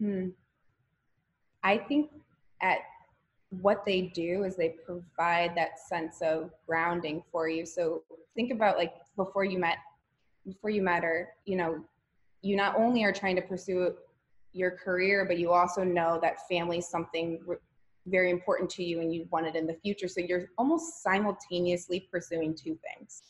Hmm. 0.00 0.28
I 1.62 1.78
think 1.78 2.10
at 2.62 2.78
what 3.50 3.84
they 3.84 4.02
do 4.02 4.44
is 4.44 4.56
they 4.56 4.74
provide 4.84 5.56
that 5.56 5.78
sense 5.78 6.20
of 6.22 6.50
grounding 6.66 7.22
for 7.30 7.48
you. 7.48 7.66
So 7.66 8.02
think 8.34 8.52
about 8.52 8.76
like 8.76 8.94
before 9.16 9.44
you 9.44 9.58
met, 9.58 9.78
before 10.46 10.70
you 10.70 10.82
met 10.82 11.02
her, 11.02 11.30
you 11.44 11.56
know, 11.56 11.84
you 12.42 12.56
not 12.56 12.76
only 12.76 13.04
are 13.04 13.12
trying 13.12 13.36
to 13.36 13.42
pursue 13.42 13.94
your 14.52 14.70
career, 14.70 15.24
but 15.24 15.38
you 15.38 15.52
also 15.52 15.82
know 15.84 16.18
that 16.22 16.48
family 16.48 16.78
is 16.78 16.88
something 16.88 17.40
very 18.06 18.30
important 18.30 18.70
to 18.70 18.84
you 18.84 19.00
and 19.00 19.12
you 19.12 19.26
want 19.30 19.46
it 19.46 19.56
in 19.56 19.66
the 19.66 19.74
future. 19.74 20.08
So 20.08 20.20
you're 20.20 20.46
almost 20.56 21.02
simultaneously 21.02 22.08
pursuing 22.10 22.54
two 22.54 22.78
things. 22.96 23.22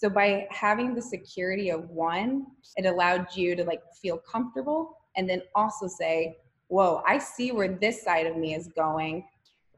So 0.00 0.08
by 0.08 0.46
having 0.50 0.94
the 0.94 1.02
security 1.02 1.68
of 1.68 1.90
one, 1.90 2.46
it 2.76 2.86
allowed 2.86 3.26
you 3.36 3.54
to 3.54 3.62
like 3.64 3.82
feel 4.00 4.16
comfortable 4.16 4.96
and 5.14 5.28
then 5.28 5.42
also 5.54 5.88
say, 5.88 6.38
whoa, 6.68 7.02
I 7.06 7.18
see 7.18 7.52
where 7.52 7.68
this 7.68 8.02
side 8.02 8.24
of 8.24 8.34
me 8.34 8.54
is 8.54 8.68
going. 8.68 9.26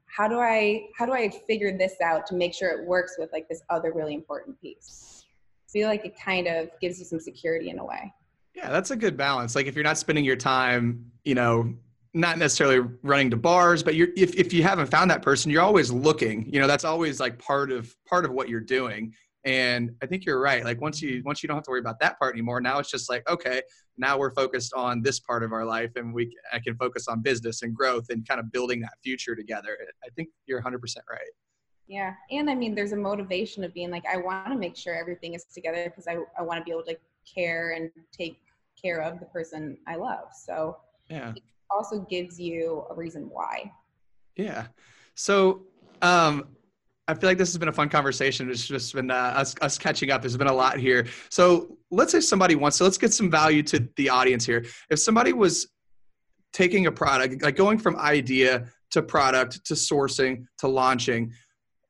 How 0.06 0.28
do 0.28 0.38
I 0.38 0.86
how 0.96 1.06
do 1.06 1.12
I 1.12 1.28
figure 1.28 1.76
this 1.76 1.94
out 2.00 2.24
to 2.26 2.36
make 2.36 2.54
sure 2.54 2.68
it 2.70 2.86
works 2.86 3.16
with 3.18 3.32
like 3.32 3.48
this 3.48 3.62
other 3.68 3.92
really 3.92 4.14
important 4.14 4.60
piece? 4.60 5.24
I 5.68 5.68
feel 5.72 5.88
like 5.88 6.04
it 6.04 6.14
kind 6.16 6.46
of 6.46 6.68
gives 6.80 7.00
you 7.00 7.04
some 7.04 7.18
security 7.18 7.70
in 7.70 7.80
a 7.80 7.84
way. 7.84 8.14
Yeah, 8.54 8.70
that's 8.70 8.92
a 8.92 8.96
good 8.96 9.16
balance. 9.16 9.56
Like 9.56 9.66
if 9.66 9.74
you're 9.74 9.82
not 9.82 9.98
spending 9.98 10.24
your 10.24 10.36
time, 10.36 11.10
you 11.24 11.34
know, 11.34 11.74
not 12.14 12.38
necessarily 12.38 12.88
running 13.02 13.30
to 13.30 13.36
bars, 13.36 13.82
but 13.82 13.96
you're 13.96 14.10
if, 14.16 14.36
if 14.36 14.52
you 14.52 14.62
haven't 14.62 14.86
found 14.86 15.10
that 15.10 15.22
person, 15.22 15.50
you're 15.50 15.62
always 15.62 15.90
looking. 15.90 16.48
You 16.48 16.60
know, 16.60 16.68
that's 16.68 16.84
always 16.84 17.18
like 17.18 17.40
part 17.40 17.72
of 17.72 17.92
part 18.06 18.24
of 18.24 18.30
what 18.30 18.48
you're 18.48 18.60
doing. 18.60 19.14
And 19.44 19.90
I 20.00 20.06
think 20.06 20.24
you're 20.24 20.40
right. 20.40 20.64
Like 20.64 20.80
once 20.80 21.02
you 21.02 21.22
once 21.24 21.42
you 21.42 21.48
don't 21.48 21.56
have 21.56 21.64
to 21.64 21.70
worry 21.70 21.80
about 21.80 21.98
that 22.00 22.18
part 22.18 22.34
anymore, 22.34 22.60
now 22.60 22.78
it's 22.78 22.90
just 22.90 23.10
like, 23.10 23.28
okay, 23.28 23.62
now 23.98 24.16
we're 24.16 24.34
focused 24.34 24.72
on 24.74 25.02
this 25.02 25.18
part 25.18 25.42
of 25.42 25.52
our 25.52 25.64
life 25.64 25.90
and 25.96 26.14
we 26.14 26.36
I 26.52 26.60
can 26.60 26.76
focus 26.76 27.08
on 27.08 27.22
business 27.22 27.62
and 27.62 27.74
growth 27.74 28.06
and 28.10 28.26
kind 28.26 28.38
of 28.38 28.52
building 28.52 28.80
that 28.80 28.94
future 29.02 29.34
together. 29.34 29.76
I 30.04 30.08
think 30.14 30.28
you're 30.46 30.62
100% 30.62 30.78
right. 31.10 31.20
Yeah. 31.88 32.14
And 32.30 32.48
I 32.48 32.54
mean, 32.54 32.74
there's 32.74 32.92
a 32.92 32.96
motivation 32.96 33.64
of 33.64 33.74
being 33.74 33.90
like, 33.90 34.04
I 34.06 34.16
want 34.16 34.48
to 34.48 34.56
make 34.56 34.76
sure 34.76 34.94
everything 34.94 35.34
is 35.34 35.44
together 35.44 35.84
because 35.90 36.06
I, 36.06 36.18
I 36.38 36.42
want 36.42 36.58
to 36.58 36.64
be 36.64 36.70
able 36.70 36.84
to 36.84 36.96
care 37.26 37.72
and 37.72 37.90
take 38.16 38.40
care 38.80 39.02
of 39.02 39.20
the 39.20 39.26
person 39.26 39.76
I 39.86 39.96
love. 39.96 40.28
So 40.46 40.78
yeah, 41.08 41.32
it 41.34 41.42
also 41.70 42.00
gives 42.00 42.40
you 42.40 42.84
a 42.90 42.94
reason 42.94 43.28
why. 43.28 43.72
Yeah. 44.36 44.66
So 45.14 45.64
um, 46.00 46.48
I 47.08 47.14
feel 47.14 47.28
like 47.28 47.38
this 47.38 47.50
has 47.50 47.58
been 47.58 47.68
a 47.68 47.72
fun 47.72 47.88
conversation. 47.88 48.48
It's 48.48 48.66
just 48.66 48.94
been 48.94 49.10
uh, 49.10 49.14
us, 49.14 49.54
us 49.60 49.76
catching 49.76 50.10
up. 50.10 50.22
There's 50.22 50.36
been 50.36 50.46
a 50.46 50.52
lot 50.52 50.78
here. 50.78 51.06
So 51.30 51.76
let's 51.90 52.12
say 52.12 52.20
somebody 52.20 52.54
wants 52.54 52.78
to, 52.78 52.84
let's 52.84 52.98
get 52.98 53.12
some 53.12 53.30
value 53.30 53.62
to 53.64 53.88
the 53.96 54.08
audience 54.08 54.46
here. 54.46 54.64
If 54.88 55.00
somebody 55.00 55.32
was 55.32 55.68
taking 56.52 56.86
a 56.86 56.92
product, 56.92 57.42
like 57.42 57.56
going 57.56 57.78
from 57.78 57.96
idea 57.96 58.66
to 58.92 59.02
product 59.02 59.64
to 59.66 59.74
sourcing 59.74 60.46
to 60.58 60.68
launching, 60.68 61.32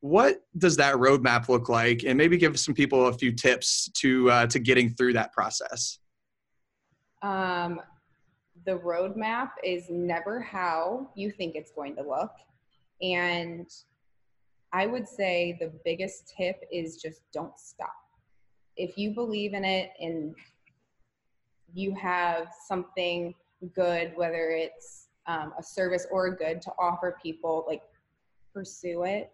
what 0.00 0.42
does 0.58 0.76
that 0.78 0.94
roadmap 0.96 1.48
look 1.48 1.68
like? 1.68 2.04
And 2.04 2.16
maybe 2.16 2.36
give 2.36 2.58
some 2.58 2.74
people 2.74 3.06
a 3.06 3.12
few 3.12 3.32
tips 3.32 3.88
to 3.98 4.30
uh, 4.30 4.46
to 4.46 4.58
getting 4.58 4.90
through 4.90 5.12
that 5.12 5.32
process. 5.32 5.98
Um, 7.22 7.80
the 8.64 8.78
roadmap 8.78 9.50
is 9.62 9.84
never 9.90 10.40
how 10.40 11.10
you 11.14 11.30
think 11.30 11.54
it's 11.54 11.70
going 11.70 11.96
to 11.96 12.02
look. 12.02 12.32
And 13.00 13.68
I 14.72 14.86
would 14.86 15.06
say 15.06 15.56
the 15.60 15.72
biggest 15.84 16.32
tip 16.36 16.62
is 16.72 16.96
just 16.96 17.22
don't 17.32 17.58
stop. 17.58 17.92
If 18.76 18.96
you 18.96 19.10
believe 19.10 19.52
in 19.52 19.64
it 19.64 19.90
and 20.00 20.34
you 21.74 21.94
have 21.94 22.48
something 22.66 23.34
good, 23.74 24.12
whether 24.14 24.50
it's 24.50 25.08
um, 25.26 25.52
a 25.58 25.62
service 25.62 26.06
or 26.10 26.26
a 26.26 26.36
good 26.36 26.60
to 26.62 26.72
offer 26.78 27.16
people, 27.22 27.64
like 27.68 27.82
pursue 28.52 29.04
it. 29.04 29.32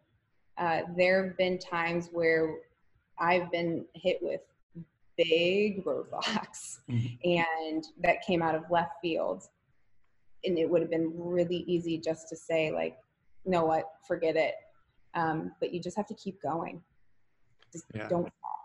Uh, 0.57 0.83
there 0.96 1.24
have 1.24 1.37
been 1.37 1.59
times 1.59 2.09
where 2.12 2.57
I've 3.18 3.51
been 3.51 3.85
hit 3.94 4.18
with 4.22 4.40
big 5.16 5.85
roadblocks 5.85 6.79
mm-hmm. 6.88 7.07
and 7.24 7.85
that 8.03 8.22
came 8.27 8.42
out 8.42 8.55
of 8.55 8.62
left 8.70 8.92
field 9.03 9.42
and 10.44 10.57
it 10.57 10.68
would 10.68 10.81
have 10.81 10.90
been 10.90 11.12
really 11.16 11.64
easy 11.66 11.98
just 11.98 12.29
to 12.29 12.37
say 12.37 12.70
like 12.70 12.96
you 13.44 13.51
know 13.51 13.64
what 13.64 13.90
forget 14.07 14.37
it 14.37 14.55
um, 15.14 15.52
but 15.60 15.72
you 15.72 15.80
just 15.80 15.96
have 15.96 16.06
to 16.06 16.14
keep 16.14 16.40
going. 16.42 16.82
Just 17.72 17.84
yeah. 17.94 18.08
don't 18.08 18.26
stop. 18.26 18.58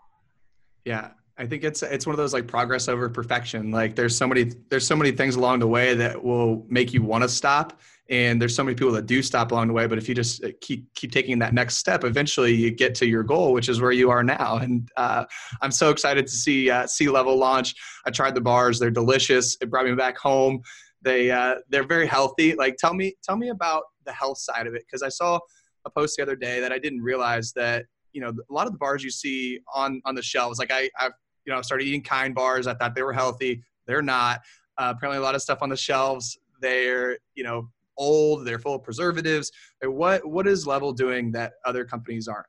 Yeah. 0.84 1.10
I 1.36 1.46
think 1.46 1.64
it's 1.64 1.82
it's 1.82 2.06
one 2.06 2.14
of 2.14 2.16
those 2.16 2.32
like 2.32 2.46
progress 2.46 2.86
over 2.88 3.08
perfection. 3.08 3.72
Like 3.72 3.96
there's 3.96 4.16
so 4.16 4.26
many 4.26 4.52
there's 4.70 4.86
so 4.86 4.94
many 4.94 5.10
things 5.10 5.34
along 5.34 5.58
the 5.58 5.66
way 5.66 5.94
that 5.94 6.22
will 6.22 6.64
make 6.68 6.92
you 6.92 7.02
want 7.02 7.22
to 7.24 7.28
stop 7.28 7.80
and 8.10 8.40
there's 8.40 8.54
so 8.54 8.62
many 8.62 8.74
people 8.74 8.92
that 8.92 9.06
do 9.06 9.22
stop 9.22 9.50
along 9.50 9.66
the 9.66 9.72
way 9.72 9.86
but 9.86 9.96
if 9.96 10.08
you 10.08 10.14
just 10.14 10.44
uh, 10.44 10.48
keep 10.60 10.92
keep 10.94 11.10
taking 11.10 11.38
that 11.38 11.54
next 11.54 11.78
step 11.78 12.04
eventually 12.04 12.52
you 12.52 12.70
get 12.70 12.94
to 12.94 13.06
your 13.06 13.22
goal 13.22 13.52
which 13.54 13.68
is 13.68 13.80
where 13.80 13.90
you 13.90 14.10
are 14.10 14.22
now. 14.22 14.58
And 14.58 14.88
uh, 14.96 15.24
i'm 15.60 15.72
so 15.72 15.90
excited 15.90 16.26
to 16.26 16.32
see 16.32 16.70
uh, 16.70 16.86
sea 16.86 17.08
level 17.08 17.36
launch. 17.36 17.74
I 18.06 18.10
tried 18.10 18.36
the 18.36 18.40
bars. 18.40 18.78
They're 18.78 18.90
delicious. 18.90 19.56
It 19.60 19.70
brought 19.70 19.86
me 19.86 19.94
back 19.94 20.16
home. 20.16 20.60
They 21.02 21.32
uh, 21.32 21.56
they're 21.68 21.86
very 21.86 22.06
healthy. 22.06 22.54
Like 22.54 22.76
tell 22.76 22.94
me 22.94 23.16
tell 23.24 23.36
me 23.36 23.48
about 23.48 23.84
the 24.04 24.12
health 24.12 24.38
side 24.38 24.66
of 24.66 24.74
it 24.74 24.84
because 24.86 25.02
i 25.02 25.08
saw 25.08 25.38
a 25.86 25.90
post 25.90 26.16
the 26.16 26.22
other 26.22 26.36
day 26.36 26.60
that 26.60 26.72
i 26.72 26.78
didn't 26.78 27.00
realize 27.00 27.52
that 27.52 27.86
you 28.12 28.20
know 28.20 28.28
a 28.28 28.52
lot 28.52 28.66
of 28.66 28.72
the 28.72 28.78
bars 28.78 29.02
you 29.02 29.10
see 29.10 29.60
on 29.74 30.00
on 30.04 30.14
the 30.14 30.22
shelves 30.22 30.58
like 30.58 30.72
i 30.72 30.88
i've 31.00 31.12
you 31.44 31.52
know 31.52 31.60
started 31.62 31.84
eating 31.86 32.02
kind 32.02 32.34
bars 32.34 32.66
i 32.66 32.74
thought 32.74 32.94
they 32.94 33.02
were 33.02 33.12
healthy 33.12 33.62
they're 33.86 34.02
not 34.02 34.40
uh, 34.78 34.92
apparently 34.96 35.18
a 35.18 35.22
lot 35.22 35.34
of 35.34 35.42
stuff 35.42 35.58
on 35.62 35.68
the 35.68 35.76
shelves 35.76 36.38
they're 36.60 37.18
you 37.34 37.44
know 37.44 37.68
old, 37.96 38.46
they're 38.46 38.58
full 38.58 38.74
of 38.74 38.82
preservatives. 38.82 39.50
What 39.82 40.26
what 40.26 40.46
is 40.46 40.66
Level 40.66 40.92
doing 40.92 41.32
that 41.32 41.54
other 41.64 41.84
companies 41.84 42.28
aren't? 42.28 42.46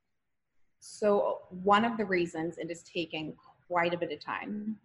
So 0.80 1.40
one 1.50 1.86
of 1.86 1.98
the 1.98 2.06
reasons 2.06 2.58
it 2.58 2.70
is 2.70 2.84
taking 2.84 3.36
quite 3.68 3.94
a 3.94 3.98
bit 3.98 4.12
of 4.12 4.24
time 4.24 4.78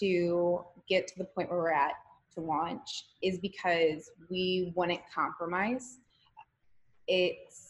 to 0.00 0.64
get 0.88 1.06
to 1.08 1.18
the 1.18 1.24
point 1.24 1.50
where 1.50 1.58
we're 1.58 1.72
at 1.72 1.92
to 2.34 2.40
launch 2.40 3.06
is 3.22 3.38
because 3.38 4.10
we 4.28 4.72
wouldn't 4.74 5.00
compromise. 5.14 5.98
It's 7.06 7.67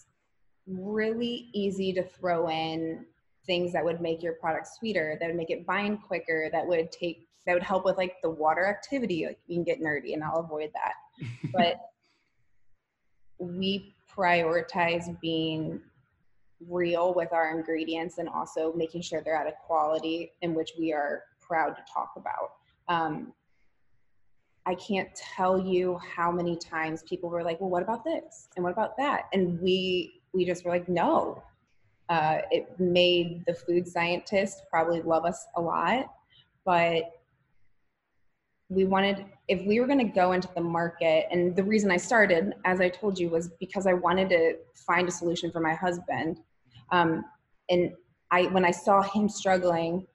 really 0.69 1.49
easy 1.53 1.93
to 1.95 2.03
throw 2.03 2.49
in 2.49 3.05
things 3.47 3.73
that 3.73 3.85
would 3.85 4.01
make 4.01 4.23
your 4.23 4.35
product 4.35 4.69
sweeter, 4.79 5.17
that 5.21 5.27
would 5.27 5.37
make 5.37 5.51
it 5.51 5.67
bind 5.67 6.03
quicker, 6.03 6.49
that 6.53 6.67
would 6.67 6.93
take 6.93 7.27
that 7.47 7.55
would 7.55 7.63
help 7.63 7.87
with 7.87 7.97
like 7.97 8.17
the 8.23 8.29
water 8.29 8.67
activity. 8.67 9.25
Like 9.27 9.39
you 9.47 9.57
can 9.57 9.65
get 9.65 9.81
nerdy 9.81 10.13
and 10.13 10.23
I'll 10.23 10.41
avoid 10.41 10.71
that. 10.75 11.29
but 11.53 11.81
we 13.39 13.95
prioritize 14.15 15.19
being 15.21 15.81
real 16.69 17.15
with 17.15 17.33
our 17.33 17.57
ingredients 17.57 18.19
and 18.19 18.29
also 18.29 18.73
making 18.75 19.01
sure 19.01 19.23
they're 19.23 19.35
at 19.35 19.47
a 19.47 19.55
quality 19.67 20.33
in 20.43 20.55
which 20.55 20.73
we 20.79 20.93
are 20.93 21.23
proud 21.41 21.75
to 21.77 21.83
talk 21.91 22.13
about. 22.17 22.53
Um, 22.89 23.33
I 24.67 24.75
can't 24.75 25.09
tell 25.15 25.59
you 25.59 25.99
how 25.99 26.31
many 26.31 26.55
times 26.55 27.03
people 27.05 27.31
were 27.31 27.43
like, 27.43 27.59
"Well, 27.61 27.71
what 27.71 27.83
about 27.83 28.05
this? 28.05 28.49
And 28.57 28.63
what 28.63 28.73
about 28.73 28.99
that?" 28.99 29.29
And 29.33 29.59
we 29.63 30.18
we 30.33 30.45
just 30.45 30.65
were 30.65 30.71
like, 30.71 30.89
"No." 30.89 31.43
Uh, 32.09 32.39
it 32.51 32.81
made 32.81 33.45
the 33.47 33.53
food 33.53 33.87
scientists 33.87 34.63
probably 34.71 35.03
love 35.03 35.27
us 35.27 35.47
a 35.57 35.61
lot, 35.61 36.07
but 36.65 37.19
we 38.71 38.85
wanted 38.85 39.25
if 39.49 39.65
we 39.67 39.81
were 39.81 39.87
going 39.87 39.99
to 39.99 40.13
go 40.13 40.33
into 40.33 40.49
the 40.55 40.61
market 40.61 41.27
and 41.31 41.57
the 41.57 41.63
reason 41.63 41.91
i 41.91 41.97
started 41.97 42.55
as 42.65 42.81
i 42.81 42.89
told 42.89 43.19
you 43.19 43.29
was 43.31 43.49
because 43.61 43.87
i 43.87 43.95
wanted 43.95 44.29
to 44.29 44.57
find 44.75 45.09
a 45.09 45.11
solution 45.11 45.51
for 45.51 45.61
my 45.61 45.75
husband. 45.75 46.39
Um, 46.91 47.25
and 47.71 47.93
i 48.31 48.45
when 48.47 48.65
i 48.65 48.71
saw 48.71 49.03
him 49.03 49.29
struggling 49.29 50.07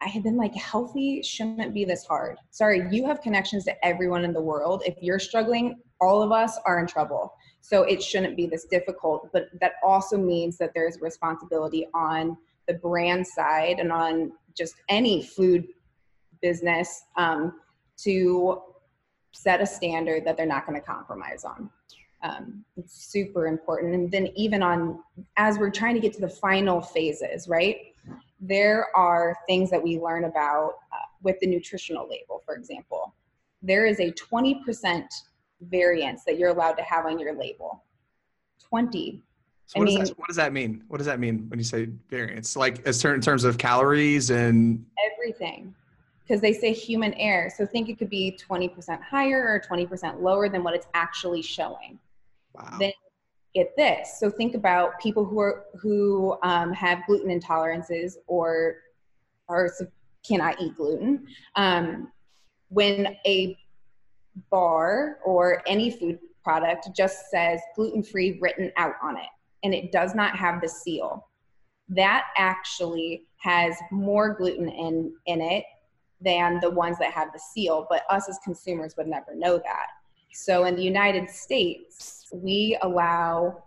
i 0.00 0.08
had 0.08 0.22
been 0.22 0.36
like 0.36 0.54
healthy 0.54 1.22
shouldn't 1.22 1.72
be 1.72 1.84
this 1.84 2.04
hard. 2.04 2.36
Sorry 2.50 2.86
you 2.90 3.06
have 3.06 3.20
connections 3.20 3.64
to 3.64 3.84
everyone 3.86 4.24
in 4.24 4.32
the 4.32 4.40
world. 4.40 4.82
If 4.86 4.96
you're 5.00 5.18
struggling 5.18 5.80
all 6.00 6.22
of 6.22 6.32
us 6.32 6.58
are 6.66 6.80
in 6.80 6.86
trouble 6.86 7.32
so 7.60 7.82
it 7.82 8.02
shouldn't 8.02 8.36
be 8.36 8.46
this 8.46 8.64
difficult 8.64 9.28
but 9.32 9.48
that 9.60 9.72
also 9.82 10.16
means 10.16 10.56
that 10.56 10.72
there's 10.74 11.00
responsibility 11.00 11.86
on 11.94 12.36
the 12.66 12.74
brand 12.74 13.26
side 13.26 13.78
and 13.78 13.90
on 13.90 14.32
just 14.56 14.76
any 14.88 15.22
food 15.22 15.66
business 16.40 17.04
um, 17.16 17.60
to 17.96 18.60
set 19.32 19.60
a 19.60 19.66
standard 19.66 20.24
that 20.24 20.36
they're 20.36 20.46
not 20.46 20.66
going 20.66 20.78
to 20.78 20.84
compromise 20.84 21.44
on. 21.44 21.70
Um, 22.22 22.64
it's 22.76 23.06
super 23.06 23.46
important. 23.46 23.94
And 23.94 24.10
then 24.10 24.28
even 24.36 24.62
on 24.62 25.00
as 25.36 25.58
we're 25.58 25.70
trying 25.70 25.94
to 25.94 26.00
get 26.00 26.12
to 26.14 26.20
the 26.20 26.28
final 26.28 26.80
phases, 26.80 27.48
right? 27.48 27.78
There 28.40 28.88
are 28.94 29.36
things 29.46 29.70
that 29.70 29.82
we 29.82 29.98
learn 29.98 30.24
about 30.24 30.74
uh, 30.92 31.06
with 31.22 31.38
the 31.40 31.46
nutritional 31.46 32.08
label, 32.08 32.42
for 32.44 32.54
example. 32.54 33.14
There 33.62 33.86
is 33.86 34.00
a 34.00 34.12
20% 34.12 35.04
variance 35.60 36.24
that 36.24 36.38
you're 36.38 36.50
allowed 36.50 36.74
to 36.74 36.82
have 36.82 37.06
on 37.06 37.18
your 37.18 37.34
label. 37.34 37.84
20. 38.68 39.22
So 39.66 39.78
what, 39.78 39.84
I 39.84 39.86
mean, 39.86 39.98
does 40.00 40.08
that, 40.08 40.18
what 40.18 40.26
does 40.28 40.36
that 40.36 40.52
mean? 40.52 40.84
What 40.88 40.98
does 40.98 41.06
that 41.06 41.20
mean 41.20 41.48
when 41.48 41.58
you 41.58 41.64
say 41.64 41.88
variance? 42.08 42.56
Like 42.56 42.86
as 42.86 43.04
in 43.04 43.20
terms 43.20 43.44
of 43.44 43.56
calories 43.58 44.30
and 44.30 44.84
everything 45.12 45.74
because 46.30 46.40
they 46.40 46.52
say 46.52 46.72
human 46.72 47.12
error. 47.14 47.50
So 47.50 47.66
think 47.66 47.88
it 47.88 47.98
could 47.98 48.08
be 48.08 48.38
20% 48.48 49.02
higher 49.02 49.42
or 49.48 49.60
20% 49.60 50.20
lower 50.20 50.48
than 50.48 50.62
what 50.62 50.74
it's 50.74 50.86
actually 50.94 51.42
showing. 51.42 51.98
Wow. 52.54 52.76
Then 52.78 52.92
get 53.52 53.76
this. 53.76 54.20
So 54.20 54.30
think 54.30 54.54
about 54.54 55.00
people 55.00 55.24
who 55.24 55.40
are 55.40 55.64
who 55.74 56.38
um, 56.44 56.72
have 56.72 57.00
gluten 57.08 57.36
intolerances 57.36 58.14
or 58.28 58.76
or 59.48 59.72
cannot 60.24 60.60
eat 60.60 60.76
gluten. 60.76 61.26
Um, 61.56 62.12
when 62.68 63.16
a 63.26 63.58
bar 64.50 65.18
or 65.24 65.62
any 65.66 65.90
food 65.90 66.18
product 66.42 66.88
just 66.96 67.30
says 67.30 67.60
gluten 67.74 68.02
free 68.02 68.38
written 68.40 68.72
out 68.76 68.94
on 69.02 69.16
it 69.16 69.28
and 69.62 69.74
it 69.74 69.92
does 69.92 70.14
not 70.14 70.36
have 70.36 70.60
the 70.60 70.68
seal, 70.68 71.26
that 71.88 72.26
actually 72.36 73.26
has 73.36 73.74
more 73.90 74.34
gluten 74.34 74.68
in 74.68 75.12
in 75.26 75.40
it 75.40 75.64
than 76.20 76.60
the 76.60 76.70
ones 76.70 76.98
that 76.98 77.12
have 77.12 77.32
the 77.32 77.38
seal, 77.38 77.86
but 77.88 78.02
us 78.10 78.28
as 78.28 78.38
consumers 78.44 78.94
would 78.96 79.06
never 79.06 79.34
know 79.34 79.58
that. 79.58 79.86
So 80.32 80.64
in 80.64 80.76
the 80.76 80.82
United 80.82 81.30
States, 81.30 82.26
we 82.32 82.78
allow 82.82 83.64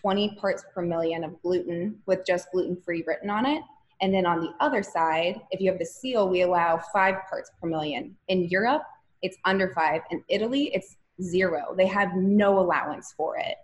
20 0.00 0.36
parts 0.36 0.64
per 0.72 0.82
million 0.82 1.24
of 1.24 1.40
gluten 1.42 1.98
with 2.06 2.24
just 2.26 2.50
gluten 2.52 2.76
free 2.76 3.02
written 3.06 3.30
on 3.30 3.46
it. 3.46 3.62
And 4.02 4.14
then 4.14 4.24
on 4.24 4.40
the 4.40 4.52
other 4.60 4.82
side, 4.82 5.40
if 5.50 5.60
you 5.60 5.70
have 5.70 5.78
the 5.78 5.86
seal, 5.86 6.28
we 6.28 6.42
allow 6.42 6.78
five 6.92 7.16
parts 7.28 7.50
per 7.60 7.68
million. 7.68 8.16
In 8.28 8.44
Europe, 8.48 8.82
it's 9.22 9.36
under 9.44 9.68
five. 9.68 10.02
In 10.10 10.22
Italy, 10.28 10.70
it's 10.74 10.96
zero. 11.22 11.74
They 11.76 11.86
have 11.86 12.14
no 12.16 12.58
allowance 12.58 13.14
for 13.16 13.36
it. 13.36 13.56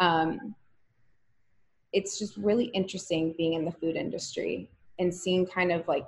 Um, 0.00 0.54
it's 1.92 2.18
just 2.18 2.36
really 2.36 2.66
interesting 2.66 3.34
being 3.36 3.52
in 3.54 3.64
the 3.64 3.72
food 3.72 3.96
industry 3.96 4.70
and 4.98 5.14
seeing 5.14 5.46
kind 5.46 5.72
of 5.72 5.86
like 5.86 6.06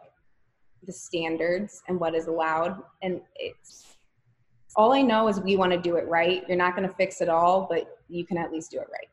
the 0.86 0.92
standards 0.92 1.82
and 1.88 1.98
what 2.00 2.14
is 2.14 2.26
allowed. 2.26 2.82
And 3.02 3.20
it's 3.36 3.96
all 4.76 4.92
I 4.92 5.02
know 5.02 5.28
is 5.28 5.40
we 5.40 5.56
want 5.56 5.72
to 5.72 5.78
do 5.78 5.96
it 5.96 6.08
right. 6.08 6.42
You're 6.48 6.56
not 6.56 6.74
going 6.74 6.88
to 6.88 6.94
fix 6.94 7.20
it 7.20 7.28
all, 7.28 7.66
but 7.70 7.98
you 8.08 8.24
can 8.24 8.38
at 8.38 8.50
least 8.50 8.70
do 8.70 8.78
it 8.78 8.88
right. 8.90 9.08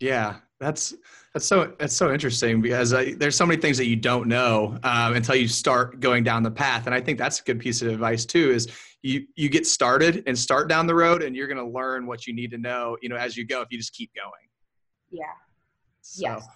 Yeah, 0.00 0.36
that's 0.60 0.94
that's 1.34 1.46
so 1.46 1.74
that's 1.78 1.94
so 1.94 2.12
interesting 2.12 2.60
because 2.60 2.92
uh, 2.92 3.12
there's 3.16 3.36
so 3.36 3.46
many 3.46 3.60
things 3.60 3.76
that 3.78 3.86
you 3.86 3.96
don't 3.96 4.28
know 4.28 4.78
um, 4.82 5.14
until 5.14 5.34
you 5.34 5.48
start 5.48 6.00
going 6.00 6.24
down 6.24 6.42
the 6.42 6.50
path, 6.50 6.86
and 6.86 6.94
I 6.94 7.00
think 7.00 7.18
that's 7.18 7.40
a 7.40 7.42
good 7.44 7.58
piece 7.58 7.82
of 7.82 7.88
advice 7.88 8.24
too. 8.24 8.50
Is 8.50 8.68
you 9.02 9.26
you 9.36 9.48
get 9.48 9.66
started 9.66 10.22
and 10.26 10.38
start 10.38 10.68
down 10.68 10.86
the 10.86 10.94
road, 10.94 11.22
and 11.22 11.34
you're 11.36 11.48
going 11.48 11.64
to 11.64 11.72
learn 11.72 12.06
what 12.06 12.26
you 12.26 12.34
need 12.34 12.50
to 12.52 12.58
know, 12.58 12.96
you 13.02 13.08
know, 13.08 13.16
as 13.16 13.36
you 13.36 13.46
go 13.46 13.60
if 13.60 13.68
you 13.70 13.78
just 13.78 13.92
keep 13.92 14.10
going. 14.14 14.32
Yeah. 15.10 15.24
So, 16.00 16.22
yes. 16.22 16.46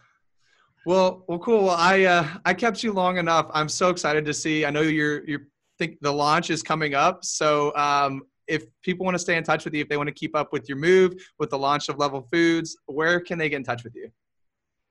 Well, 0.84 1.24
well, 1.28 1.38
cool. 1.38 1.64
Well, 1.64 1.76
I 1.78 2.04
uh, 2.04 2.26
I 2.44 2.54
kept 2.54 2.82
you 2.82 2.92
long 2.92 3.18
enough. 3.18 3.46
I'm 3.52 3.68
so 3.68 3.90
excited 3.90 4.24
to 4.24 4.34
see. 4.34 4.64
I 4.64 4.70
know 4.70 4.80
you're 4.80 5.24
you're 5.28 5.46
think 5.82 6.00
the 6.00 6.12
launch 6.12 6.50
is 6.50 6.62
coming 6.62 6.94
up. 6.94 7.24
So 7.24 7.74
um, 7.76 8.22
if 8.48 8.64
people 8.82 9.04
want 9.04 9.14
to 9.14 9.18
stay 9.18 9.36
in 9.36 9.44
touch 9.44 9.64
with 9.64 9.74
you, 9.74 9.80
if 9.80 9.88
they 9.88 9.96
want 9.96 10.08
to 10.08 10.14
keep 10.14 10.36
up 10.36 10.52
with 10.52 10.68
your 10.68 10.78
move, 10.78 11.14
with 11.38 11.50
the 11.50 11.58
launch 11.58 11.88
of 11.88 11.98
Level 11.98 12.26
Foods, 12.32 12.76
where 12.86 13.20
can 13.20 13.38
they 13.38 13.48
get 13.48 13.56
in 13.56 13.64
touch 13.64 13.84
with 13.84 13.94
you? 13.94 14.10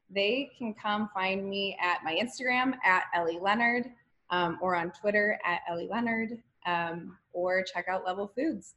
They 0.10 0.50
can 0.58 0.74
come 0.74 1.10
find 1.14 1.50
me 1.50 1.78
at 1.82 2.04
my 2.04 2.16
Instagram 2.16 2.76
at 2.84 3.04
Ellie 3.14 3.40
Leonard, 3.42 3.90
um, 4.30 4.58
or 4.62 4.76
on 4.76 4.92
Twitter 4.92 5.40
at 5.46 5.62
Ellie 5.70 5.88
Leonard, 5.90 6.38
um, 6.66 7.18
or 7.34 7.64
check 7.64 7.86
out 7.90 8.06
Level 8.06 8.32
Foods. 8.36 8.76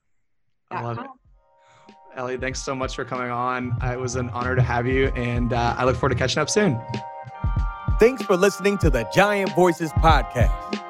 I 0.70 0.82
love 0.82 0.98
it. 0.98 1.06
Ellie, 2.16 2.36
thanks 2.36 2.62
so 2.62 2.74
much 2.74 2.94
for 2.94 3.04
coming 3.04 3.30
on. 3.30 3.76
It 3.82 3.98
was 3.98 4.14
an 4.14 4.30
honor 4.30 4.54
to 4.54 4.62
have 4.62 4.86
you, 4.86 5.08
and 5.08 5.52
uh, 5.52 5.74
I 5.76 5.84
look 5.84 5.96
forward 5.96 6.10
to 6.10 6.18
catching 6.18 6.40
up 6.40 6.48
soon. 6.48 6.80
Thanks 7.98 8.22
for 8.22 8.36
listening 8.36 8.78
to 8.78 8.90
the 8.90 9.08
Giant 9.12 9.54
Voices 9.54 9.90
podcast. 9.94 10.80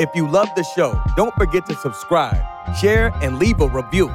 If 0.00 0.10
you 0.14 0.28
love 0.28 0.48
the 0.56 0.62
show, 0.62 1.00
don't 1.16 1.34
forget 1.34 1.66
to 1.66 1.74
subscribe, 1.74 2.44
share, 2.74 3.12
and 3.22 3.38
leave 3.38 3.60
a 3.60 3.68
review. 3.68 4.10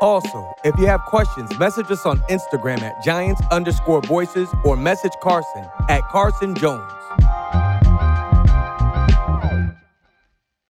Also, 0.00 0.54
if 0.64 0.78
you 0.78 0.86
have 0.86 1.00
questions, 1.06 1.58
message 1.58 1.90
us 1.90 2.04
on 2.04 2.18
Instagram 2.28 2.82
at 2.82 3.02
giants 3.02 3.40
underscore 3.50 4.02
voices 4.02 4.48
or 4.64 4.76
message 4.76 5.12
Carson 5.22 5.66
at 5.88 6.02
Carson 6.08 6.54
Jones. 6.54 7.03